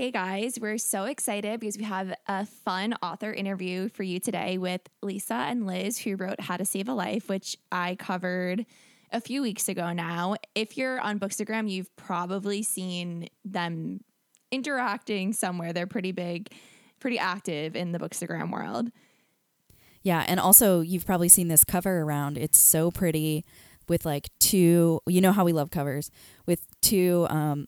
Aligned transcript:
Hey 0.00 0.10
guys, 0.10 0.58
we're 0.58 0.78
so 0.78 1.04
excited 1.04 1.60
because 1.60 1.76
we 1.76 1.84
have 1.84 2.14
a 2.26 2.46
fun 2.46 2.94
author 3.02 3.34
interview 3.34 3.90
for 3.90 4.02
you 4.02 4.18
today 4.18 4.56
with 4.56 4.80
Lisa 5.02 5.34
and 5.34 5.66
Liz, 5.66 5.98
who 5.98 6.16
wrote 6.16 6.40
How 6.40 6.56
to 6.56 6.64
Save 6.64 6.88
a 6.88 6.94
Life, 6.94 7.28
which 7.28 7.54
I 7.70 7.96
covered 7.96 8.64
a 9.12 9.20
few 9.20 9.42
weeks 9.42 9.68
ago 9.68 9.92
now. 9.92 10.36
If 10.54 10.78
you're 10.78 10.98
on 10.98 11.20
Bookstagram, 11.20 11.70
you've 11.70 11.94
probably 11.96 12.62
seen 12.62 13.28
them 13.44 14.00
interacting 14.50 15.34
somewhere. 15.34 15.74
They're 15.74 15.86
pretty 15.86 16.12
big, 16.12 16.50
pretty 16.98 17.18
active 17.18 17.76
in 17.76 17.92
the 17.92 17.98
Bookstagram 17.98 18.50
world. 18.50 18.90
Yeah, 20.02 20.24
and 20.26 20.40
also 20.40 20.80
you've 20.80 21.04
probably 21.04 21.28
seen 21.28 21.48
this 21.48 21.62
cover 21.62 22.00
around. 22.00 22.38
It's 22.38 22.58
so 22.58 22.90
pretty 22.90 23.44
with 23.86 24.06
like 24.06 24.30
two, 24.38 25.00
you 25.06 25.20
know 25.20 25.32
how 25.32 25.44
we 25.44 25.52
love 25.52 25.70
covers, 25.70 26.10
with 26.46 26.66
two 26.80 27.26
um 27.28 27.66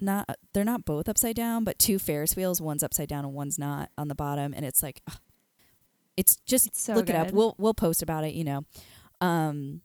not 0.00 0.28
they're 0.52 0.64
not 0.64 0.84
both 0.84 1.08
upside 1.08 1.36
down, 1.36 1.64
but 1.64 1.78
two 1.78 1.98
Ferris 1.98 2.36
wheels, 2.36 2.60
one's 2.60 2.82
upside 2.82 3.08
down 3.08 3.24
and 3.24 3.34
one's 3.34 3.58
not 3.58 3.90
on 3.96 4.08
the 4.08 4.14
bottom 4.14 4.52
and 4.54 4.64
it's 4.64 4.82
like 4.82 5.00
ugh, 5.08 5.18
it's 6.16 6.36
just 6.46 6.68
It's 6.68 6.82
so 6.82 6.94
look 6.94 7.08
it 7.08 7.16
up. 7.16 7.32
We'll 7.32 7.54
we'll 7.58 7.74
post 7.74 8.02
about 8.02 8.24
it, 8.24 8.34
you 8.34 8.44
know. 8.44 8.64
Um 9.20 9.82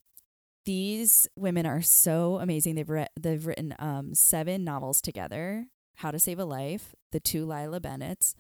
these 0.66 1.28
women 1.36 1.66
are 1.66 1.82
so 1.82 2.38
amazing. 2.40 2.76
They've 2.76 2.90
read 2.90 3.10
they've 3.20 3.46
written 3.46 3.76
um 3.80 4.14
seven 4.14 4.64
novels 4.64 5.02
together. 5.02 5.68
How 5.96 6.12
to 6.12 6.20
Save 6.20 6.40
a 6.40 6.46
Life, 6.46 6.96
The 7.12 7.20
Two 7.20 7.46
Lila 7.46 7.80
Bennetts, 7.80 8.36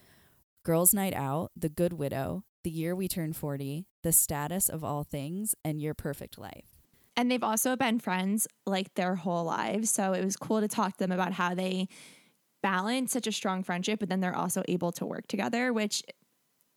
Girls 0.63 0.93
Night 0.93 1.13
Out, 1.13 1.51
The 1.55 1.69
Good 1.69 1.93
Widow, 1.93 2.43
The 2.63 2.71
Year 2.71 2.95
We 2.95 3.07
Turn 3.07 3.33
40, 3.33 3.85
The 4.01 4.11
Status 4.11 4.67
of 4.67 4.83
All 4.83 5.03
Things, 5.03 5.53
and 5.63 5.79
Your 5.79 5.93
Perfect 5.93 6.39
Life. 6.39 6.70
And 7.15 7.29
they've 7.29 7.43
also 7.43 7.75
been 7.75 7.99
friends 7.99 8.47
like 8.65 8.93
their 8.95 9.15
whole 9.15 9.43
lives. 9.43 9.89
So 9.89 10.13
it 10.13 10.23
was 10.23 10.37
cool 10.37 10.61
to 10.61 10.67
talk 10.67 10.93
to 10.93 10.99
them 10.99 11.11
about 11.11 11.33
how 11.33 11.53
they 11.53 11.87
balance 12.63 13.11
such 13.11 13.27
a 13.27 13.31
strong 13.31 13.63
friendship, 13.63 13.99
but 13.99 14.09
then 14.09 14.21
they're 14.21 14.35
also 14.35 14.63
able 14.67 14.91
to 14.93 15.05
work 15.05 15.27
together, 15.27 15.73
which 15.73 16.03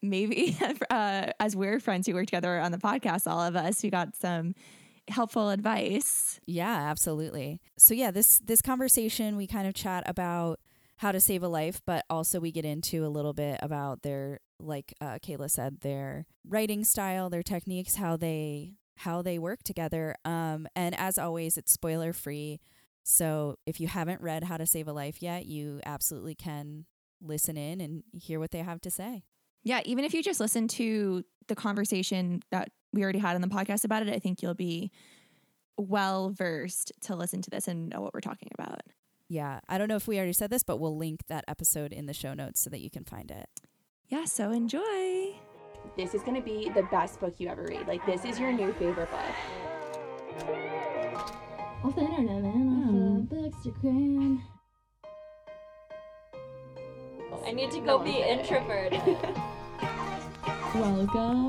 maybe 0.03 0.57
uh, 0.91 1.31
as 1.41 1.55
we're 1.55 1.81
friends 1.81 2.07
who 2.07 2.15
work 2.15 2.27
together 2.27 2.59
on 2.59 2.73
the 2.73 2.79
podcast, 2.79 3.27
all 3.27 3.41
of 3.41 3.57
us, 3.57 3.83
we 3.83 3.91
got 3.91 4.17
some 4.17 4.55
helpful 5.09 5.51
advice. 5.51 6.41
Yeah, 6.47 6.91
absolutely. 6.91 7.61
So 7.79 7.95
yeah, 7.95 8.11
this 8.11 8.41
this 8.45 8.63
conversation 8.63 9.37
we 9.37 9.47
kind 9.47 9.67
of 9.69 9.75
chat 9.75 10.03
about 10.07 10.61
how 10.99 11.13
to 11.13 11.21
save 11.21 11.43
a 11.43 11.49
life, 11.49 11.81
but 11.85 12.05
also 12.09 12.41
we 12.41 12.53
get 12.53 12.65
into 12.65 13.05
a 13.05 13.09
little 13.09 13.33
bit 13.33 13.59
about 13.63 14.03
their 14.03 14.41
like 14.61 14.95
uh, 15.01 15.19
Kayla 15.19 15.51
said, 15.51 15.81
their 15.81 16.27
writing 16.47 16.85
style, 16.85 17.29
their 17.29 17.43
techniques, 17.43 17.97
how 17.97 18.17
they 18.17 18.75
how 18.97 19.23
they 19.23 19.39
work 19.39 19.63
together. 19.63 20.17
Um, 20.25 20.67
and 20.77 20.99
as 20.99 21.19
always, 21.19 21.57
it's 21.57 21.73
spoiler 21.73 22.13
free. 22.13 22.61
So 23.03 23.57
if 23.67 23.81
you 23.81 23.89
haven't 23.89 24.21
read 24.23 24.45
How 24.45 24.57
to 24.57 24.67
Save 24.67 24.89
a 24.89 24.93
Life 24.93 25.21
yet, 25.21 25.47
you 25.47 25.81
absolutely 25.85 26.35
can 26.35 26.87
listen 27.21 27.57
in 27.57 27.81
and 27.81 28.03
hear 28.13 28.39
what 28.39 28.51
they 28.51 28.61
have 28.61 28.81
to 28.83 28.91
say. 28.91 29.25
Yeah, 29.63 29.81
even 29.85 30.05
if 30.05 30.15
you 30.15 30.23
just 30.23 30.41
listen 30.41 30.69
to 30.69 31.25
the 31.49 31.55
conversation 31.55 32.43
that 32.51 32.71
we 32.93 33.03
already 33.03 33.19
had 33.19 33.35
on 33.35 33.41
the 33.41 33.49
podcast 33.49 33.85
about 33.85 34.07
it, 34.07 34.13
I 34.13 34.19
think 34.19 34.43
you'll 34.43 34.55
be 34.55 34.91
well 35.77 36.31
versed 36.31 36.93
to 37.03 37.17
listen 37.17 37.43
to 37.43 37.51
this 37.51 37.67
and 37.67 37.89
know 37.89 38.01
what 38.01 38.15
we're 38.15 38.21
talking 38.21 38.51
about. 38.55 38.83
Yeah, 39.29 39.61
I 39.69 39.79
don't 39.79 39.89
know 39.89 39.97
if 39.97 40.07
we 40.07 40.17
already 40.17 40.35
said 40.35 40.51
this, 40.51 40.63
but 40.63 40.79
we'll 40.79 40.97
link 40.97 41.27
that 41.29 41.45
episode 41.49 41.93
in 41.93 42.07
the 42.07 42.13
show 42.13 42.35
notes 42.35 42.61
so 42.61 42.71
that 42.71 42.81
you 42.81 42.91
can 42.91 43.05
find 43.05 43.31
it. 43.31 43.49
Yeah, 44.09 44.27
so 44.27 44.51
enjoy. 44.51 45.35
This 45.97 46.15
is 46.15 46.23
going 46.23 46.35
to 46.35 46.43
be 46.43 46.71
the 46.71 46.83
best 46.85 47.21
book 47.21 47.35
you 47.39 47.49
ever 47.49 47.63
read. 47.63 47.87
Like, 47.87 48.05
this 48.05 48.25
is 48.25 48.41
your 48.41 48.53
new 48.53 48.73
favorite 48.73 49.09
book. 49.11 49.21
Off 51.85 51.95
the 51.95 52.03
internet, 52.03 52.43
man. 52.43 53.23
Off 53.23 53.29
the 53.31 53.37
mm-hmm. 53.37 53.81
Bookstagram. 53.87 54.43
I 57.47 57.53
need 57.53 57.71
to 57.71 57.81
go 57.81 57.99
be 57.99 58.23
introverted. 58.23 59.01
Welcome 60.75 61.49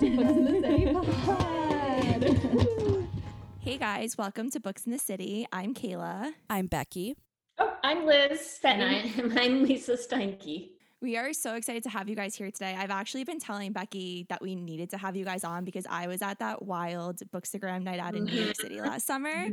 to 0.00 0.16
Books 0.16 0.36
in 0.36 0.44
the 0.44 0.60
City 0.60 0.92
Pod. 1.24 3.08
Hey 3.60 3.76
guys, 3.76 4.16
welcome 4.16 4.50
to 4.52 4.60
Books 4.60 4.86
in 4.86 4.92
the 4.92 4.98
City. 4.98 5.46
I'm 5.52 5.74
Kayla. 5.74 6.32
I'm 6.48 6.66
Becky. 6.66 7.16
Oh, 7.58 7.74
I'm 7.84 8.06
Liz 8.06 8.58
and 8.64 9.12
Fenton. 9.12 9.36
I, 9.36 9.44
I'm 9.44 9.62
Lisa 9.64 9.92
Steinke. 9.92 10.70
We 11.00 11.16
are 11.16 11.32
so 11.32 11.54
excited 11.54 11.84
to 11.84 11.90
have 11.90 12.08
you 12.08 12.16
guys 12.16 12.34
here 12.34 12.50
today. 12.50 12.74
I've 12.76 12.90
actually 12.90 13.22
been 13.22 13.38
telling 13.38 13.72
Becky 13.72 14.26
that 14.30 14.42
we 14.42 14.56
needed 14.56 14.90
to 14.90 14.98
have 14.98 15.14
you 15.14 15.24
guys 15.24 15.44
on 15.44 15.64
because 15.64 15.86
I 15.88 16.08
was 16.08 16.22
at 16.22 16.40
that 16.40 16.62
wild 16.62 17.20
Bookstagram 17.32 17.84
night 17.84 18.00
out 18.00 18.16
in 18.16 18.24
New 18.24 18.40
York 18.40 18.56
City 18.56 18.80
last 18.80 19.06
summer, 19.06 19.46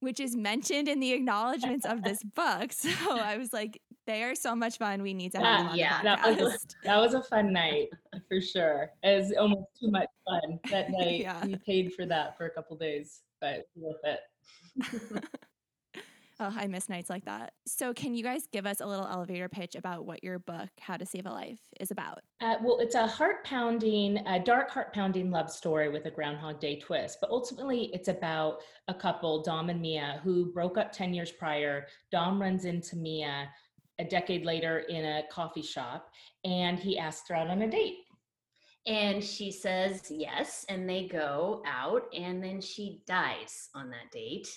which 0.00 0.18
is 0.18 0.34
mentioned 0.34 0.88
in 0.88 0.98
the 0.98 1.12
acknowledgments 1.12 1.86
of 1.86 2.02
this 2.02 2.22
book. 2.22 2.72
So 2.82 3.16
I 3.16 3.36
was 3.36 3.52
like, 3.52 3.80
they 4.08 4.24
are 4.24 4.34
so 4.34 4.56
much 4.56 4.78
fun. 4.78 5.02
We 5.02 5.14
need 5.14 5.30
to 5.32 5.38
have 5.38 5.58
them 5.60 5.68
on 5.68 5.78
yeah, 5.78 5.98
the 5.98 6.04
that 6.04 6.18
podcast. 6.18 6.40
was 6.40 6.54
a, 6.54 6.68
that 6.84 6.96
was 6.96 7.14
a 7.14 7.22
fun 7.22 7.52
night 7.52 7.90
for 8.28 8.40
sure. 8.40 8.90
It 9.04 9.20
was 9.20 9.32
almost 9.38 9.68
too 9.78 9.88
much 9.88 10.08
fun 10.24 10.58
that 10.72 10.90
night. 10.98 11.20
Yeah. 11.20 11.44
We 11.46 11.54
paid 11.64 11.94
for 11.94 12.06
that 12.06 12.36
for 12.36 12.46
a 12.46 12.50
couple 12.50 12.76
days, 12.76 13.20
but 13.40 13.68
worth 13.76 14.00
it. 14.02 15.28
Oh, 16.42 16.54
I 16.56 16.66
miss 16.66 16.88
nights 16.88 17.08
like 17.08 17.24
that. 17.24 17.52
So 17.66 17.94
can 17.94 18.14
you 18.14 18.22
guys 18.22 18.46
give 18.52 18.66
us 18.66 18.80
a 18.80 18.86
little 18.86 19.06
elevator 19.06 19.48
pitch 19.48 19.74
about 19.76 20.04
what 20.04 20.24
your 20.24 20.38
book, 20.38 20.68
How 20.80 20.96
to 20.96 21.06
Save 21.06 21.26
a 21.26 21.30
Life, 21.30 21.60
is 21.80 21.90
about? 21.90 22.20
Uh, 22.40 22.56
well, 22.62 22.78
it's 22.80 22.94
a 22.94 23.06
heart 23.06 23.44
pounding, 23.44 24.18
a 24.26 24.40
dark 24.40 24.70
heart 24.70 24.92
pounding 24.92 25.30
love 25.30 25.50
story 25.50 25.88
with 25.88 26.06
a 26.06 26.10
Groundhog 26.10 26.60
Day 26.60 26.78
twist. 26.80 27.18
But 27.20 27.30
ultimately, 27.30 27.90
it's 27.92 28.08
about 28.08 28.62
a 28.88 28.94
couple, 28.94 29.42
Dom 29.42 29.70
and 29.70 29.80
Mia, 29.80 30.20
who 30.24 30.52
broke 30.52 30.76
up 30.76 30.92
10 30.92 31.14
years 31.14 31.30
prior. 31.30 31.86
Dom 32.10 32.40
runs 32.40 32.64
into 32.64 32.96
Mia 32.96 33.48
a 33.98 34.04
decade 34.04 34.44
later 34.44 34.80
in 34.80 35.04
a 35.04 35.22
coffee 35.30 35.62
shop 35.62 36.10
and 36.44 36.78
he 36.78 36.98
asks 36.98 37.28
her 37.28 37.36
out 37.36 37.48
on 37.48 37.62
a 37.62 37.70
date. 37.70 37.98
And 38.86 39.22
she 39.22 39.52
says 39.52 40.10
yes, 40.10 40.66
and 40.68 40.88
they 40.88 41.06
go 41.06 41.62
out, 41.64 42.02
and 42.12 42.42
then 42.42 42.60
she 42.60 43.00
dies 43.06 43.68
on 43.76 43.90
that 43.90 44.10
date. 44.12 44.48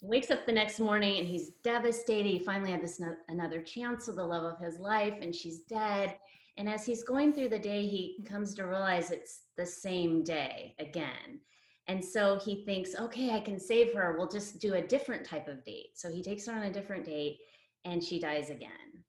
Wakes 0.00 0.30
up 0.30 0.46
the 0.46 0.52
next 0.52 0.80
morning 0.80 1.18
and 1.18 1.28
he's 1.28 1.50
devastated. 1.62 2.28
He 2.28 2.38
finally 2.38 2.70
had 2.70 2.82
this 2.82 3.00
no- 3.00 3.16
another 3.28 3.60
chance 3.60 4.06
with 4.06 4.16
the 4.16 4.24
love 4.24 4.44
of 4.44 4.58
his 4.58 4.78
life, 4.78 5.14
and 5.20 5.34
she's 5.34 5.60
dead. 5.60 6.16
And 6.56 6.68
as 6.68 6.86
he's 6.86 7.04
going 7.04 7.32
through 7.32 7.50
the 7.50 7.58
day, 7.58 7.86
he 7.86 8.24
comes 8.28 8.54
to 8.54 8.64
realize 8.64 9.10
it's 9.10 9.42
the 9.56 9.66
same 9.66 10.22
day 10.22 10.74
again. 10.78 11.40
And 11.86 12.04
so 12.04 12.38
he 12.38 12.64
thinks, 12.64 12.94
okay, 12.94 13.30
I 13.30 13.40
can 13.40 13.58
save 13.58 13.92
her. 13.94 14.14
We'll 14.16 14.28
just 14.28 14.60
do 14.60 14.74
a 14.74 14.82
different 14.82 15.24
type 15.24 15.48
of 15.48 15.64
date. 15.64 15.90
So 15.94 16.10
he 16.10 16.22
takes 16.22 16.46
her 16.46 16.52
on 16.52 16.62
a 16.62 16.72
different 16.72 17.04
date, 17.04 17.38
and 17.84 18.02
she 18.02 18.20
dies 18.20 18.50
again. 18.50 19.04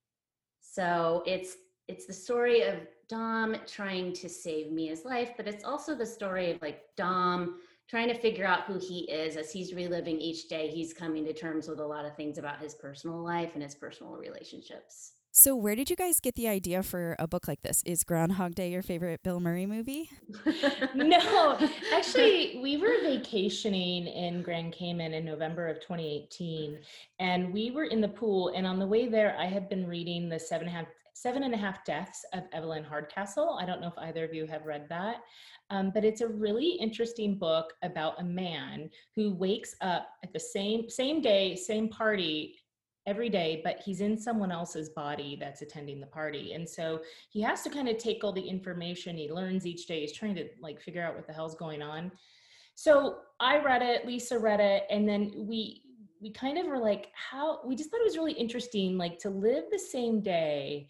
So 0.62 1.24
it's 1.26 1.58
it's 1.88 2.06
the 2.06 2.14
story 2.14 2.62
of 2.62 2.76
Dom 3.10 3.58
trying 3.68 4.14
to 4.14 4.30
save 4.30 4.72
Mia's 4.72 5.04
life, 5.04 5.32
but 5.36 5.48
it's 5.48 5.66
also 5.66 5.94
the 5.94 6.06
story 6.06 6.52
of 6.52 6.62
like 6.62 6.84
Dom 6.96 7.60
trying 7.92 8.08
to 8.08 8.18
figure 8.18 8.46
out 8.46 8.64
who 8.64 8.80
he 8.80 9.02
is 9.12 9.36
as 9.36 9.52
he's 9.52 9.74
reliving 9.74 10.18
each 10.18 10.48
day. 10.48 10.70
He's 10.70 10.94
coming 10.94 11.26
to 11.26 11.34
terms 11.34 11.68
with 11.68 11.80
a 11.80 11.86
lot 11.86 12.06
of 12.06 12.16
things 12.16 12.38
about 12.38 12.62
his 12.62 12.74
personal 12.74 13.22
life 13.22 13.52
and 13.54 13.62
his 13.62 13.76
personal 13.76 14.14
relationships. 14.14 15.12
So, 15.34 15.56
where 15.56 15.76
did 15.76 15.90
you 15.90 15.96
guys 15.98 16.20
get 16.20 16.36
the 16.36 16.48
idea 16.48 16.84
for 16.84 17.16
a 17.20 17.28
book 17.28 17.48
like 17.48 17.62
this? 17.62 17.82
Is 17.86 18.04
Groundhog 18.04 18.56
Day 18.56 18.70
your 18.72 18.82
favorite 18.82 19.24
Bill 19.24 19.40
Murray 19.40 19.66
movie? 19.66 20.10
no, 20.96 21.58
actually, 21.94 22.60
we 22.62 22.78
were 22.78 22.96
vacationing 23.02 24.08
in 24.08 24.42
Grand 24.42 24.74
Cayman 24.74 25.14
in 25.14 25.24
November 25.24 25.68
of 25.68 25.82
2018, 25.82 26.80
and 27.20 27.54
we 27.54 27.72
were 27.72 27.86
in 27.86 28.02
the 28.02 28.10
pool. 28.10 28.54
And 28.56 28.68
on 28.68 28.80
the 28.80 28.88
way 28.88 29.08
there, 29.08 29.36
I 29.38 29.46
had 29.46 29.70
been 29.70 29.88
reading 29.88 30.28
the 30.28 30.40
seven 30.40 30.68
and 30.68 30.76
a 30.76 30.80
half, 30.80 30.88
seven 31.14 31.44
and 31.44 31.54
a 31.54 31.58
half 31.58 31.84
deaths 31.86 32.26
of 32.34 32.44
Evelyn 32.54 32.84
Hardcastle. 32.84 33.58
I 33.60 33.66
don't 33.66 33.82
know 33.82 33.88
if 33.88 33.98
either 33.98 34.24
of 34.26 34.34
you 34.34 34.46
have 34.48 34.66
read 34.66 34.88
that, 34.90 35.18
um, 35.70 35.92
but 35.94 36.06
it's 36.06 36.22
a 36.22 36.28
really 36.28 36.72
interesting 36.80 37.38
book 37.38 37.74
about 37.84 38.20
a 38.20 38.24
man 38.24 38.90
who 39.16 39.34
wakes 39.34 39.76
up 39.82 40.10
at 40.24 40.34
the 40.34 40.40
same 40.40 40.90
same 40.90 41.22
day, 41.22 41.56
same 41.56 41.90
party 41.90 42.56
every 43.08 43.30
day, 43.30 43.62
but 43.64 43.82
he's 43.84 44.02
in 44.02 44.18
someone 44.18 44.52
else's 44.52 44.90
body 44.90 45.36
that's 45.40 45.62
attending 45.62 46.00
the 46.00 46.08
party. 46.08 46.54
And 46.54 46.70
so 46.70 47.02
he 47.30 47.42
has 47.42 47.64
to 47.64 47.70
kind 47.70 47.88
of 47.88 47.98
take 47.98 48.24
all 48.24 48.32
the 48.32 48.42
information 48.42 49.18
he 49.18 49.32
learns 49.32 49.66
each 49.66 49.88
day. 49.88 50.02
He's 50.02 50.14
trying 50.14 50.36
to 50.36 50.48
like 50.62 50.80
figure 50.80 51.04
out 51.04 51.16
what 51.16 51.26
the 51.26 51.34
hell's 51.34 51.56
going 51.56 51.82
on. 51.82 52.12
So 52.76 53.18
I 53.40 53.60
read 53.60 53.82
it, 53.82 54.06
Lisa 54.06 54.38
read 54.38 54.60
it, 54.60 54.84
and 54.90 55.08
then 55.08 55.32
we 55.36 55.84
we 56.22 56.32
kind 56.32 56.58
of 56.58 56.68
were 56.68 56.78
like, 56.78 57.08
how 57.14 57.60
we 57.66 57.76
just 57.76 57.90
thought 57.90 58.02
it 58.02 58.06
was 58.06 58.18
really 58.18 58.34
interesting, 58.34 58.98
like 58.98 59.18
to 59.20 59.30
live 59.30 59.66
the 59.72 59.80
same 59.80 60.22
day 60.22 60.88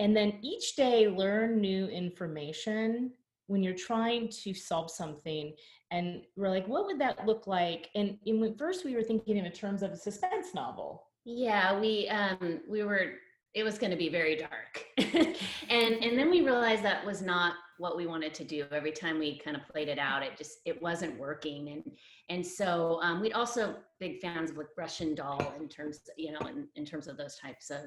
and 0.00 0.16
then 0.16 0.38
each 0.40 0.76
day 0.76 1.08
learn 1.08 1.60
new 1.60 1.86
information 1.86 3.12
when 3.46 3.62
you're 3.62 3.74
trying 3.74 4.28
to 4.28 4.54
solve 4.54 4.90
something. 4.90 5.54
And 5.90 6.22
we're 6.36 6.48
like 6.48 6.66
what 6.66 6.86
would 6.86 6.98
that 7.00 7.26
look 7.26 7.46
like? 7.46 7.90
And, 7.94 8.18
when 8.24 8.56
first 8.56 8.84
we 8.84 8.94
were 8.94 9.02
thinking 9.02 9.36
in 9.36 9.52
terms 9.52 9.82
of 9.82 9.90
a 9.92 9.96
suspense 9.96 10.54
novel. 10.54 11.04
Yeah, 11.24 11.78
we 11.78 12.08
um 12.08 12.60
we 12.68 12.82
were 12.82 13.12
it 13.54 13.64
was 13.64 13.78
going 13.78 13.90
to 13.90 13.96
be 13.96 14.08
very 14.08 14.36
dark. 14.36 14.84
and 14.98 15.94
and 15.94 16.18
then 16.18 16.30
we 16.30 16.42
realized 16.42 16.82
that 16.84 17.04
was 17.04 17.20
not 17.20 17.54
what 17.78 17.96
we 17.96 18.06
wanted 18.06 18.34
to 18.34 18.44
do. 18.44 18.64
Every 18.70 18.92
time 18.92 19.18
we 19.18 19.38
kind 19.38 19.56
of 19.56 19.66
played 19.68 19.88
it 19.88 19.98
out, 19.98 20.22
it 20.22 20.36
just 20.36 20.58
it 20.64 20.80
wasn't 20.80 21.18
working 21.18 21.68
and 21.68 21.82
and 22.28 22.46
so 22.46 23.00
um 23.02 23.20
we'd 23.20 23.32
also 23.32 23.76
big 23.98 24.20
fans 24.20 24.50
of 24.50 24.56
like 24.56 24.68
Russian 24.76 25.14
doll 25.14 25.52
in 25.58 25.68
terms 25.68 26.00
you 26.16 26.32
know 26.32 26.46
in, 26.46 26.68
in 26.76 26.84
terms 26.84 27.08
of 27.08 27.16
those 27.16 27.36
types 27.36 27.70
of 27.70 27.80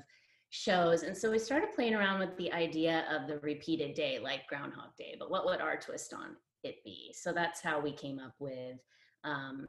shows. 0.49 1.01
And 1.01 1.17
so 1.17 1.31
we 1.31 1.39
started 1.39 1.73
playing 1.73 1.95
around 1.95 2.19
with 2.19 2.37
the 2.37 2.53
idea 2.53 3.05
of 3.09 3.27
the 3.27 3.39
repeated 3.39 3.95
day, 3.95 4.19
like 4.19 4.45
Groundhog 4.47 4.95
Day, 4.95 5.15
but 5.17 5.31
what 5.31 5.45
would 5.45 5.61
our 5.61 5.77
twist 5.77 6.13
on 6.13 6.35
it 6.63 6.75
be? 6.83 7.11
So 7.17 7.33
that's 7.33 7.59
how 7.59 7.79
we 7.79 7.91
came 7.91 8.19
up 8.19 8.35
with 8.37 8.77
um, 9.23 9.67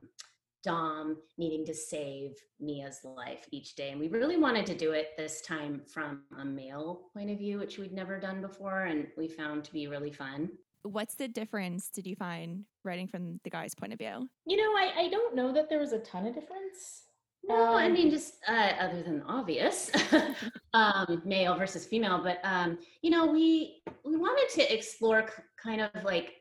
Dom 0.65 1.19
needing 1.39 1.65
to 1.67 1.75
save 1.75 2.33
Mia's 2.59 3.01
life 3.05 3.47
each 3.51 3.75
day. 3.77 3.91
And 3.91 4.01
we 4.01 4.09
really 4.09 4.37
wanted 4.39 4.65
to 4.67 4.75
do 4.75 4.93
it 4.93 5.11
this 5.17 5.41
time 5.43 5.83
from 5.87 6.23
a 6.41 6.45
male 6.45 7.03
point 7.13 7.31
of 7.31 7.39
view, 7.39 7.59
which 7.59 7.79
we'd 7.79 7.93
never 7.93 8.19
done 8.19 8.41
before. 8.41 8.85
And 8.85 9.07
we 9.17 9.29
found 9.29 9.63
to 9.65 9.73
be 9.73 9.87
really 9.87 10.11
fun. 10.13 10.49
What's 10.83 11.15
the 11.15 11.29
difference 11.29 11.89
did 11.89 12.07
you 12.07 12.17
find 12.17 12.65
writing 12.83 13.09
from 13.09 13.41
the 13.45 13.51
guy's 13.51 13.75
point 13.75 13.93
of 13.93 13.99
view? 13.99 14.29
You 14.47 14.57
know, 14.57 14.73
I, 14.77 14.93
I 15.05 15.09
don't 15.09 15.35
know 15.37 15.53
that 15.53 15.69
there 15.69 15.79
was 15.79 15.93
a 15.93 15.99
ton 16.01 16.27
of 16.27 16.35
difference. 16.35 17.03
No, 17.47 17.75
I 17.75 17.87
Um, 17.87 17.93
mean, 17.93 18.11
just 18.11 18.37
uh, 18.49 18.73
other 18.81 19.03
than 19.03 19.23
obvious, 19.29 19.91
um, 20.73 21.21
male 21.27 21.55
versus 21.57 21.85
female. 21.85 22.23
But 22.23 22.39
um, 22.43 22.79
you 23.03 23.11
know, 23.11 23.27
we 23.27 23.83
we 24.05 24.17
wanted 24.17 24.49
to 24.55 24.75
explore 24.75 25.23
k- 25.23 25.43
kind 25.63 25.81
of 25.83 25.91
like, 26.05 26.37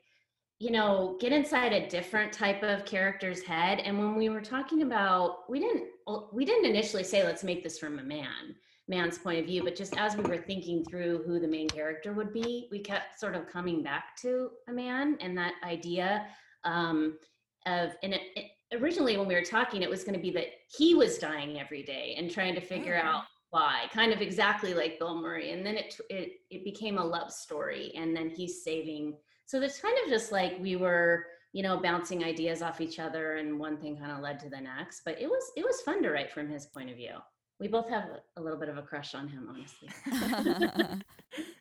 you 0.64 0.72
know, 0.72 1.18
get 1.20 1.34
inside 1.34 1.74
a 1.74 1.90
different 1.90 2.32
type 2.32 2.64
of 2.64 2.86
character's 2.86 3.44
head. 3.44 3.80
And 3.80 4.00
when 4.00 4.16
we 4.16 4.30
were 4.30 4.40
talking 4.40 4.82
about, 4.82 5.50
we 5.50 5.60
didn't 5.60 5.90
we 6.32 6.46
didn't 6.46 6.66
initially 6.66 7.04
say 7.04 7.22
let's 7.24 7.44
make 7.44 7.64
this 7.64 7.78
from 7.78 8.00
a 8.00 8.04
man 8.04 8.56
man's 8.88 9.18
point 9.18 9.40
of 9.40 9.46
view, 9.46 9.62
but 9.64 9.76
just 9.76 9.98
as 9.98 10.16
we 10.16 10.24
were 10.24 10.38
thinking 10.38 10.86
through 10.86 11.24
who 11.26 11.40
the 11.40 11.48
main 11.48 11.68
character 11.70 12.14
would 12.14 12.32
be, 12.32 12.68
we 12.72 12.80
kept 12.80 13.20
sort 13.20 13.36
of 13.36 13.48
coming 13.48 13.84
back 13.84 14.16
to 14.22 14.50
a 14.70 14.72
man 14.72 15.18
and 15.22 15.38
that 15.38 15.54
idea 15.66 16.28
um, 16.64 17.18
of 17.66 17.92
and 18.04 18.14
it, 18.14 18.22
it, 18.36 18.82
originally 18.82 19.18
when 19.18 19.28
we 19.28 19.36
were 19.36 19.44
talking, 19.44 19.82
it 19.82 19.90
was 19.90 20.04
going 20.06 20.16
to 20.16 20.22
be 20.22 20.32
that 20.32 20.48
he 20.78 20.96
was 20.96 21.18
dying 21.18 21.60
every 21.60 21.84
day 21.84 22.16
and 22.18 22.32
trying 22.32 22.56
to 22.56 22.62
figure 22.62 23.02
Oh. 23.04 23.08
out 23.08 23.24
why, 23.50 23.84
kind 23.94 24.14
of 24.14 24.22
exactly 24.22 24.74
like 24.74 24.98
Bill 24.98 25.16
Murray. 25.22 25.52
And 25.52 25.66
then 25.66 25.76
it 25.76 25.98
it 26.10 26.32
it 26.50 26.64
became 26.64 26.98
a 26.98 27.06
love 27.06 27.34
story, 27.34 27.92
and 27.98 28.16
then 28.16 28.30
he's 28.30 28.64
saving. 28.64 29.18
So 29.46 29.62
it's 29.62 29.80
kind 29.80 29.98
of 30.04 30.10
just 30.10 30.32
like 30.32 30.58
we 30.60 30.76
were, 30.76 31.26
you 31.52 31.64
know, 31.64 31.80
bouncing 31.80 32.24
ideas 32.24 32.62
off 32.62 32.82
each 32.82 33.00
other, 33.00 33.36
and 33.36 33.60
one 33.60 33.78
thing 33.78 33.98
kind 33.98 34.12
of 34.12 34.20
led 34.20 34.40
to 34.40 34.50
the 34.50 34.62
next. 34.62 35.02
But 35.06 35.22
it 35.22 35.28
was 35.28 35.52
it 35.56 35.64
was 35.64 35.82
fun 35.82 36.02
to 36.04 36.10
write 36.12 36.32
from 36.32 36.50
his 36.50 36.66
point 36.66 36.90
of 36.90 36.96
view. 36.96 37.16
We 37.60 37.68
both 37.68 37.90
have 37.90 38.06
a, 38.06 38.40
a 38.40 38.42
little 38.42 38.60
bit 38.60 38.70
of 38.70 38.78
a 38.78 38.82
crush 38.82 39.14
on 39.16 39.28
him, 39.28 39.50
honestly. 39.50 39.90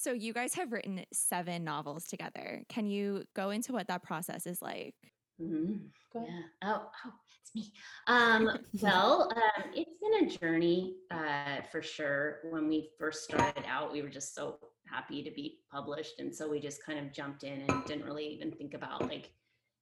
So 0.00 0.12
you 0.12 0.32
guys 0.32 0.54
have 0.54 0.70
written 0.70 1.04
seven 1.12 1.64
novels 1.64 2.04
together. 2.04 2.62
Can 2.68 2.86
you 2.86 3.24
go 3.34 3.50
into 3.50 3.72
what 3.72 3.88
that 3.88 4.04
process 4.04 4.46
is 4.46 4.62
like? 4.62 4.94
Mhm. 5.42 5.88
Go 6.12 6.20
ahead. 6.20 6.44
Yeah. 6.62 6.76
Oh, 6.76 6.90
oh, 7.04 7.12
it's 7.42 7.52
me. 7.52 7.72
Um, 8.06 8.58
well, 8.80 9.28
um, 9.34 9.64
it's 9.74 9.90
been 10.00 10.24
a 10.24 10.38
journey 10.38 10.98
uh, 11.10 11.62
for 11.72 11.82
sure. 11.82 12.42
When 12.48 12.68
we 12.68 12.90
first 12.96 13.24
started 13.24 13.64
out, 13.66 13.92
we 13.92 14.02
were 14.02 14.08
just 14.08 14.36
so 14.36 14.60
happy 14.90 15.22
to 15.22 15.30
be 15.30 15.58
published, 15.70 16.20
and 16.20 16.34
so 16.34 16.48
we 16.48 16.60
just 16.60 16.84
kind 16.84 16.98
of 16.98 17.12
jumped 17.12 17.44
in 17.44 17.62
and 17.68 17.84
didn't 17.84 18.04
really 18.04 18.26
even 18.26 18.50
think 18.50 18.74
about 18.74 19.02
like 19.08 19.30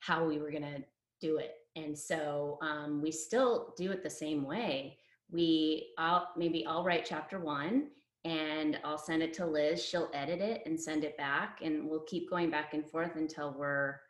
how 0.00 0.24
we 0.24 0.38
were 0.38 0.50
gonna 0.50 0.78
do 1.20 1.38
it. 1.38 1.54
And 1.76 1.98
so 1.98 2.58
um, 2.62 3.02
we 3.02 3.10
still 3.10 3.74
do 3.76 3.90
it 3.92 4.02
the 4.02 4.10
same 4.10 4.44
way. 4.44 4.98
We, 5.30 5.92
I'll 5.98 6.28
maybe 6.36 6.64
I'll 6.66 6.84
write 6.84 7.04
chapter 7.04 7.38
one, 7.38 7.88
and 8.24 8.78
I'll 8.84 8.98
send 8.98 9.22
it 9.22 9.34
to 9.34 9.46
Liz. 9.46 9.84
She'll 9.84 10.10
edit 10.14 10.40
it 10.40 10.62
and 10.66 10.80
send 10.80 11.04
it 11.04 11.16
back, 11.16 11.60
and 11.62 11.88
we'll 11.88 12.04
keep 12.04 12.30
going 12.30 12.50
back 12.50 12.74
and 12.74 12.88
forth 12.88 13.16
until 13.16 13.54
we're 13.58 14.00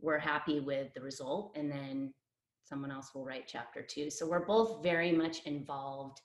we're 0.00 0.18
happy 0.18 0.60
with 0.60 0.92
the 0.94 1.00
result 1.00 1.52
and 1.56 1.70
then 1.70 2.12
someone 2.62 2.90
else 2.90 3.14
will 3.14 3.24
write 3.24 3.44
chapter 3.46 3.82
two 3.82 4.10
so 4.10 4.26
we're 4.26 4.44
both 4.44 4.82
very 4.82 5.12
much 5.12 5.44
involved 5.46 6.20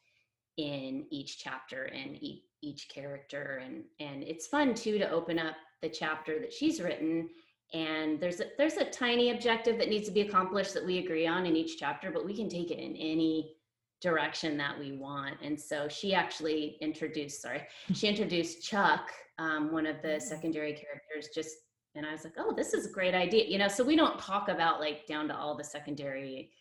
in 0.60 1.06
each 1.10 1.40
chapter 1.40 1.84
and 1.86 2.22
each, 2.22 2.44
each 2.62 2.90
character 2.90 3.62
and 3.64 3.84
and 4.02 4.24
it's 4.24 4.48
fun 4.48 4.74
too 4.74 4.98
to 4.98 5.10
open 5.10 5.40
up 5.40 5.56
the 5.82 5.88
chapter 5.88 6.38
that 6.40 6.52
she's 6.52 6.82
written 6.82 7.30
and 7.74 8.20
there's 8.20 8.42
a 8.42 8.46
there's 8.58 8.76
a 8.76 8.84
tiny 8.90 9.32
objective 9.32 9.78
that 9.78 9.88
needs 9.88 10.06
to 10.06 10.14
be 10.14 10.20
accomplished 10.20 10.74
that 10.74 10.86
we 10.86 10.98
agree 10.98 11.26
on 11.26 11.46
in 11.46 11.56
each 11.56 11.78
chapter 11.78 12.12
but 12.12 12.26
we 12.26 12.36
can 12.36 12.50
take 12.50 12.72
it 12.72 12.78
in 12.78 12.94
any 12.98 13.56
direction 14.02 14.58
that 14.58 14.78
we 14.78 14.92
want 14.98 15.38
and 15.42 15.58
so 15.58 15.88
she 15.88 16.14
actually 16.14 16.78
introduced 16.82 17.42
sorry 17.42 17.62
she 17.94 18.08
introduced 18.08 18.62
chuck 18.62 19.12
um, 19.38 19.72
one 19.72 19.86
of 19.86 20.02
the 20.02 20.20
secondary 20.20 20.74
characters 20.74 21.30
just 21.34 21.56
and 21.96 22.06
I 22.06 22.12
was 22.12 22.24
like, 22.24 22.36
oh, 22.38 22.54
this 22.56 22.76
is 22.76 22.86
a 22.86 22.92
great 22.92 23.16
idea. 23.16 23.46
You 23.48 23.58
know, 23.58 23.68
so 23.68 23.84
we 23.84 23.96
don't 23.96 24.20
talk 24.20 24.48
about 24.48 24.80
like 24.80 25.08
down 25.08 25.28
to 25.30 25.36
all 25.36 25.58
the 25.58 25.64
secondary 25.64 26.52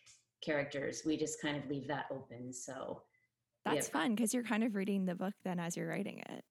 characters. 0.43 1.03
We 1.05 1.17
just 1.17 1.39
kind 1.39 1.55
of 1.55 1.69
leave 1.69 1.87
that 1.87 2.05
open. 2.11 2.51
So 2.51 3.03
That's 3.73 3.87
have- 3.87 3.93
fun 3.93 4.15
because 4.15 4.33
you're 4.33 4.43
kind 4.43 4.63
of 4.63 4.75
reading 4.75 5.05
the 5.05 5.15
book 5.15 5.33
then 5.43 5.59
as 5.59 5.75
you're 5.77 5.87
writing 5.87 6.19
it. 6.29 6.43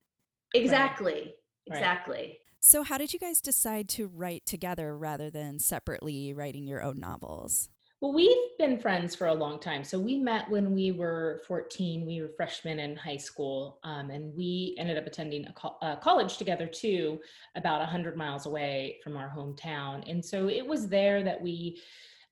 exactly, 0.55 1.35
Right. 1.71 1.77
exactly. 1.79 2.39
so, 2.61 2.83
how 2.83 2.99
did 2.99 3.13
you 3.13 3.19
guys 3.19 3.41
decide 3.41 3.89
to 3.91 4.07
write 4.09 4.45
together 4.47 4.97
rather 4.97 5.31
than 5.31 5.59
separately 5.59 6.33
writing 6.33 6.67
your 6.67 6.83
own 6.83 6.99
novels? 6.99 7.69
Well, 8.01 8.13
we've 8.13 8.37
been 8.59 8.79
friends 8.79 9.17
for 9.17 9.27
a 9.27 9.35
long 9.35 9.59
time. 9.59 9.83
So 9.83 9.99
we 9.99 10.17
met 10.19 10.49
when 10.49 10.73
we 10.73 10.93
were 10.93 11.43
14. 11.49 12.07
We 12.07 12.21
were 12.23 12.29
freshmen 12.29 12.79
in 12.79 12.95
high 12.95 13.17
school, 13.17 13.81
um, 13.83 14.11
and 14.11 14.33
we 14.37 14.77
ended 14.79 14.97
up 14.99 15.07
attending 15.07 15.47
a, 15.47 15.53
co- 15.53 15.77
a 15.83 15.97
college 15.97 16.37
together 16.37 16.67
too, 16.69 17.21
about 17.57 17.81
100 17.81 18.17
miles 18.17 18.47
away 18.47 18.99
from 19.03 19.17
our 19.17 19.29
hometown. 19.29 20.09
And 20.09 20.25
so 20.25 20.49
it 20.49 20.65
was 20.65 20.87
there 20.89 21.25
that 21.25 21.43
we 21.43 21.81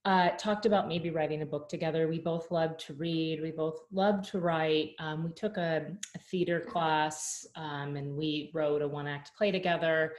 uh, 0.06 0.30
talked 0.38 0.66
about 0.66 0.86
maybe 0.86 1.10
writing 1.10 1.42
a 1.42 1.46
book 1.46 1.68
together. 1.68 2.06
We 2.06 2.20
both 2.20 2.52
loved 2.52 2.78
to 2.86 2.94
read. 2.94 3.42
We 3.42 3.50
both 3.50 3.80
loved 3.90 4.24
to 4.30 4.38
write. 4.38 4.92
Um, 5.00 5.24
we 5.24 5.32
took 5.32 5.56
a, 5.56 5.84
a 6.14 6.18
theater 6.30 6.60
class, 6.60 7.44
um, 7.56 7.96
and 7.96 8.16
we 8.16 8.52
wrote 8.54 8.82
a 8.82 8.88
one-act 8.88 9.32
play 9.36 9.50
together 9.50 10.12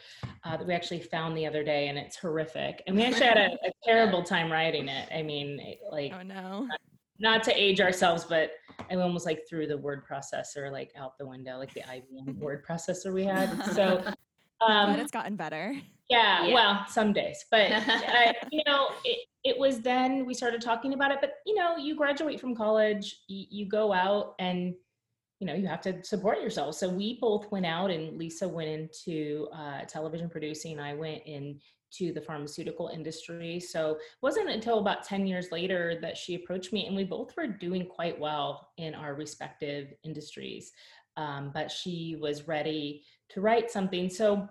uh, 0.44 0.58
that 0.58 0.68
we 0.68 0.74
actually 0.74 1.00
found 1.00 1.38
the 1.38 1.46
other 1.48 1.64
day, 1.64 1.88
and 1.88 1.98
it's 1.98 2.18
horrific. 2.18 2.84
And 2.86 2.98
we 2.98 3.06
actually 3.06 3.28
had 3.28 3.38
a, 3.38 3.54
a 3.66 3.72
terrible 3.86 4.24
time 4.24 4.52
writing 4.52 4.90
it. 4.90 5.08
I 5.16 5.24
mean, 5.24 5.58
it- 5.62 5.80
like 5.90 6.12
Oh 6.14 6.22
no. 6.22 6.68
not 7.18 7.42
to 7.44 7.54
age 7.58 7.80
ourselves, 7.80 8.26
but 8.26 8.52
I 8.92 8.96
almost 8.96 9.26
like 9.26 9.48
threw 9.50 9.68
the 9.68 9.78
word 9.78 10.04
processor 10.06 10.70
like 10.70 10.92
out 10.98 11.18
the 11.18 11.26
window, 11.26 11.58
like 11.60 11.74
the 11.74 11.82
IBM 11.82 12.36
word 12.40 12.66
processor 12.68 13.14
we 13.14 13.24
had. 13.24 13.50
So, 13.74 14.04
um, 14.68 14.92
but 14.92 15.00
it's 15.00 15.12
gotten 15.12 15.38
better. 15.38 15.76
yeah, 16.10 16.46
Yeah. 16.48 16.54
well, 16.54 16.86
some 16.90 17.14
days, 17.14 17.46
but 17.50 17.72
uh, 17.72 18.34
you 18.52 18.64
know, 18.66 18.90
it, 19.06 19.20
it 19.48 19.58
was 19.58 19.80
then 19.80 20.26
we 20.26 20.34
started 20.34 20.62
talking 20.62 20.94
about 20.94 21.12
it. 21.12 21.20
But 21.22 21.36
you 21.46 21.56
know, 21.56 21.78
you 21.78 21.96
graduate 21.96 22.40
from 22.40 22.56
college, 22.56 23.22
you, 23.28 23.46
you 23.50 23.66
go 23.66 23.94
out 23.94 24.36
and 24.40 24.74
you 25.40 25.48
know 25.48 25.54
you 25.54 25.68
have 25.68 25.82
to 25.82 26.04
support 26.04 26.42
yourself. 26.42 26.76
So 26.76 26.90
we 26.90 27.18
both 27.20 27.50
went 27.52 27.66
out, 27.66 27.90
and 27.90 28.18
Lisa 28.18 28.48
went 28.48 28.70
into 28.70 29.48
uh, 29.54 29.82
television 29.82 30.30
producing. 30.30 30.80
I 30.80 30.94
went 30.94 31.24
into 31.26 32.14
the 32.14 32.22
pharmaceutical 32.22 32.90
industry. 32.94 33.60
So 33.60 33.92
it 33.92 34.02
wasn't 34.22 34.50
until 34.50 34.80
about 34.80 35.04
ten 35.04 35.26
years 35.26 35.52
later 35.52 36.00
that 36.02 36.18
she 36.18 36.36
approached 36.36 36.74
me, 36.74 36.86
and 36.86 36.96
we 36.96 37.06
both 37.06 37.36
were 37.38 37.48
doing 37.48 37.86
quite 37.86 38.20
well 38.20 38.70
in 38.78 38.94
our 38.94 39.16
respective 39.16 39.94
industries. 40.04 40.72
Um, 41.16 41.52
but 41.54 41.72
she 41.72 42.18
was 42.20 42.48
ready 42.48 43.04
to 43.30 43.42
write 43.42 43.72
something. 43.72 44.10
So 44.10 44.48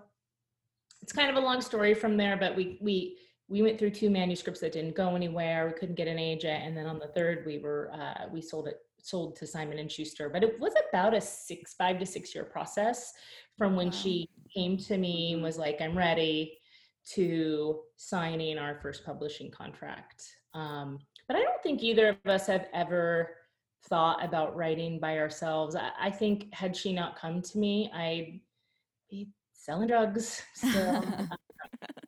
it's 1.02 1.12
kind 1.12 1.30
of 1.30 1.36
a 1.36 1.46
long 1.46 1.60
story 1.60 1.94
from 1.94 2.16
there, 2.16 2.36
but 2.36 2.56
we 2.56 2.78
we 2.80 3.18
we 3.48 3.62
went 3.62 3.78
through 3.78 3.90
two 3.90 4.10
manuscripts 4.10 4.60
that 4.60 4.72
didn't 4.72 4.96
go 4.96 5.14
anywhere. 5.14 5.66
We 5.66 5.78
couldn't 5.78 5.94
get 5.94 6.08
an 6.08 6.18
agent, 6.18 6.64
and 6.64 6.76
then 6.76 6.86
on 6.86 6.98
the 6.98 7.08
third, 7.08 7.44
we 7.46 7.58
were 7.58 7.90
uh, 7.92 8.26
we 8.32 8.40
sold 8.40 8.68
it 8.68 8.78
sold 8.98 9.36
to 9.36 9.46
Simon 9.46 9.78
and 9.78 9.90
Schuster. 9.90 10.28
But 10.28 10.42
it 10.42 10.58
was 10.58 10.72
about 10.90 11.14
a 11.14 11.20
six 11.20 11.74
five 11.74 11.98
to 12.00 12.06
six 12.06 12.34
year 12.34 12.44
process 12.44 13.12
from 13.56 13.76
when 13.76 13.86
Wow. 13.88 13.92
she 13.92 14.28
came 14.54 14.76
to 14.78 14.98
me 14.98 15.32
and 15.34 15.42
was 15.42 15.58
like, 15.58 15.80
"I'm 15.80 15.96
ready," 15.96 16.58
to 17.14 17.80
signing 17.96 18.58
our 18.58 18.80
first 18.82 19.04
publishing 19.04 19.50
contract. 19.50 20.24
Um, 20.54 20.98
but 21.28 21.36
I 21.36 21.42
don't 21.42 21.62
think 21.62 21.82
either 21.82 22.08
of 22.10 22.30
us 22.30 22.46
have 22.48 22.66
ever 22.74 23.36
thought 23.88 24.24
about 24.24 24.56
writing 24.56 24.98
by 24.98 25.18
ourselves. 25.18 25.76
I, 25.76 25.90
I 26.00 26.10
think 26.10 26.52
had 26.52 26.74
she 26.76 26.92
not 26.92 27.16
come 27.16 27.42
to 27.42 27.58
me, 27.58 27.90
I'd 27.94 28.40
be 29.08 29.28
selling 29.52 29.86
drugs. 29.86 30.42
Still, 30.54 31.04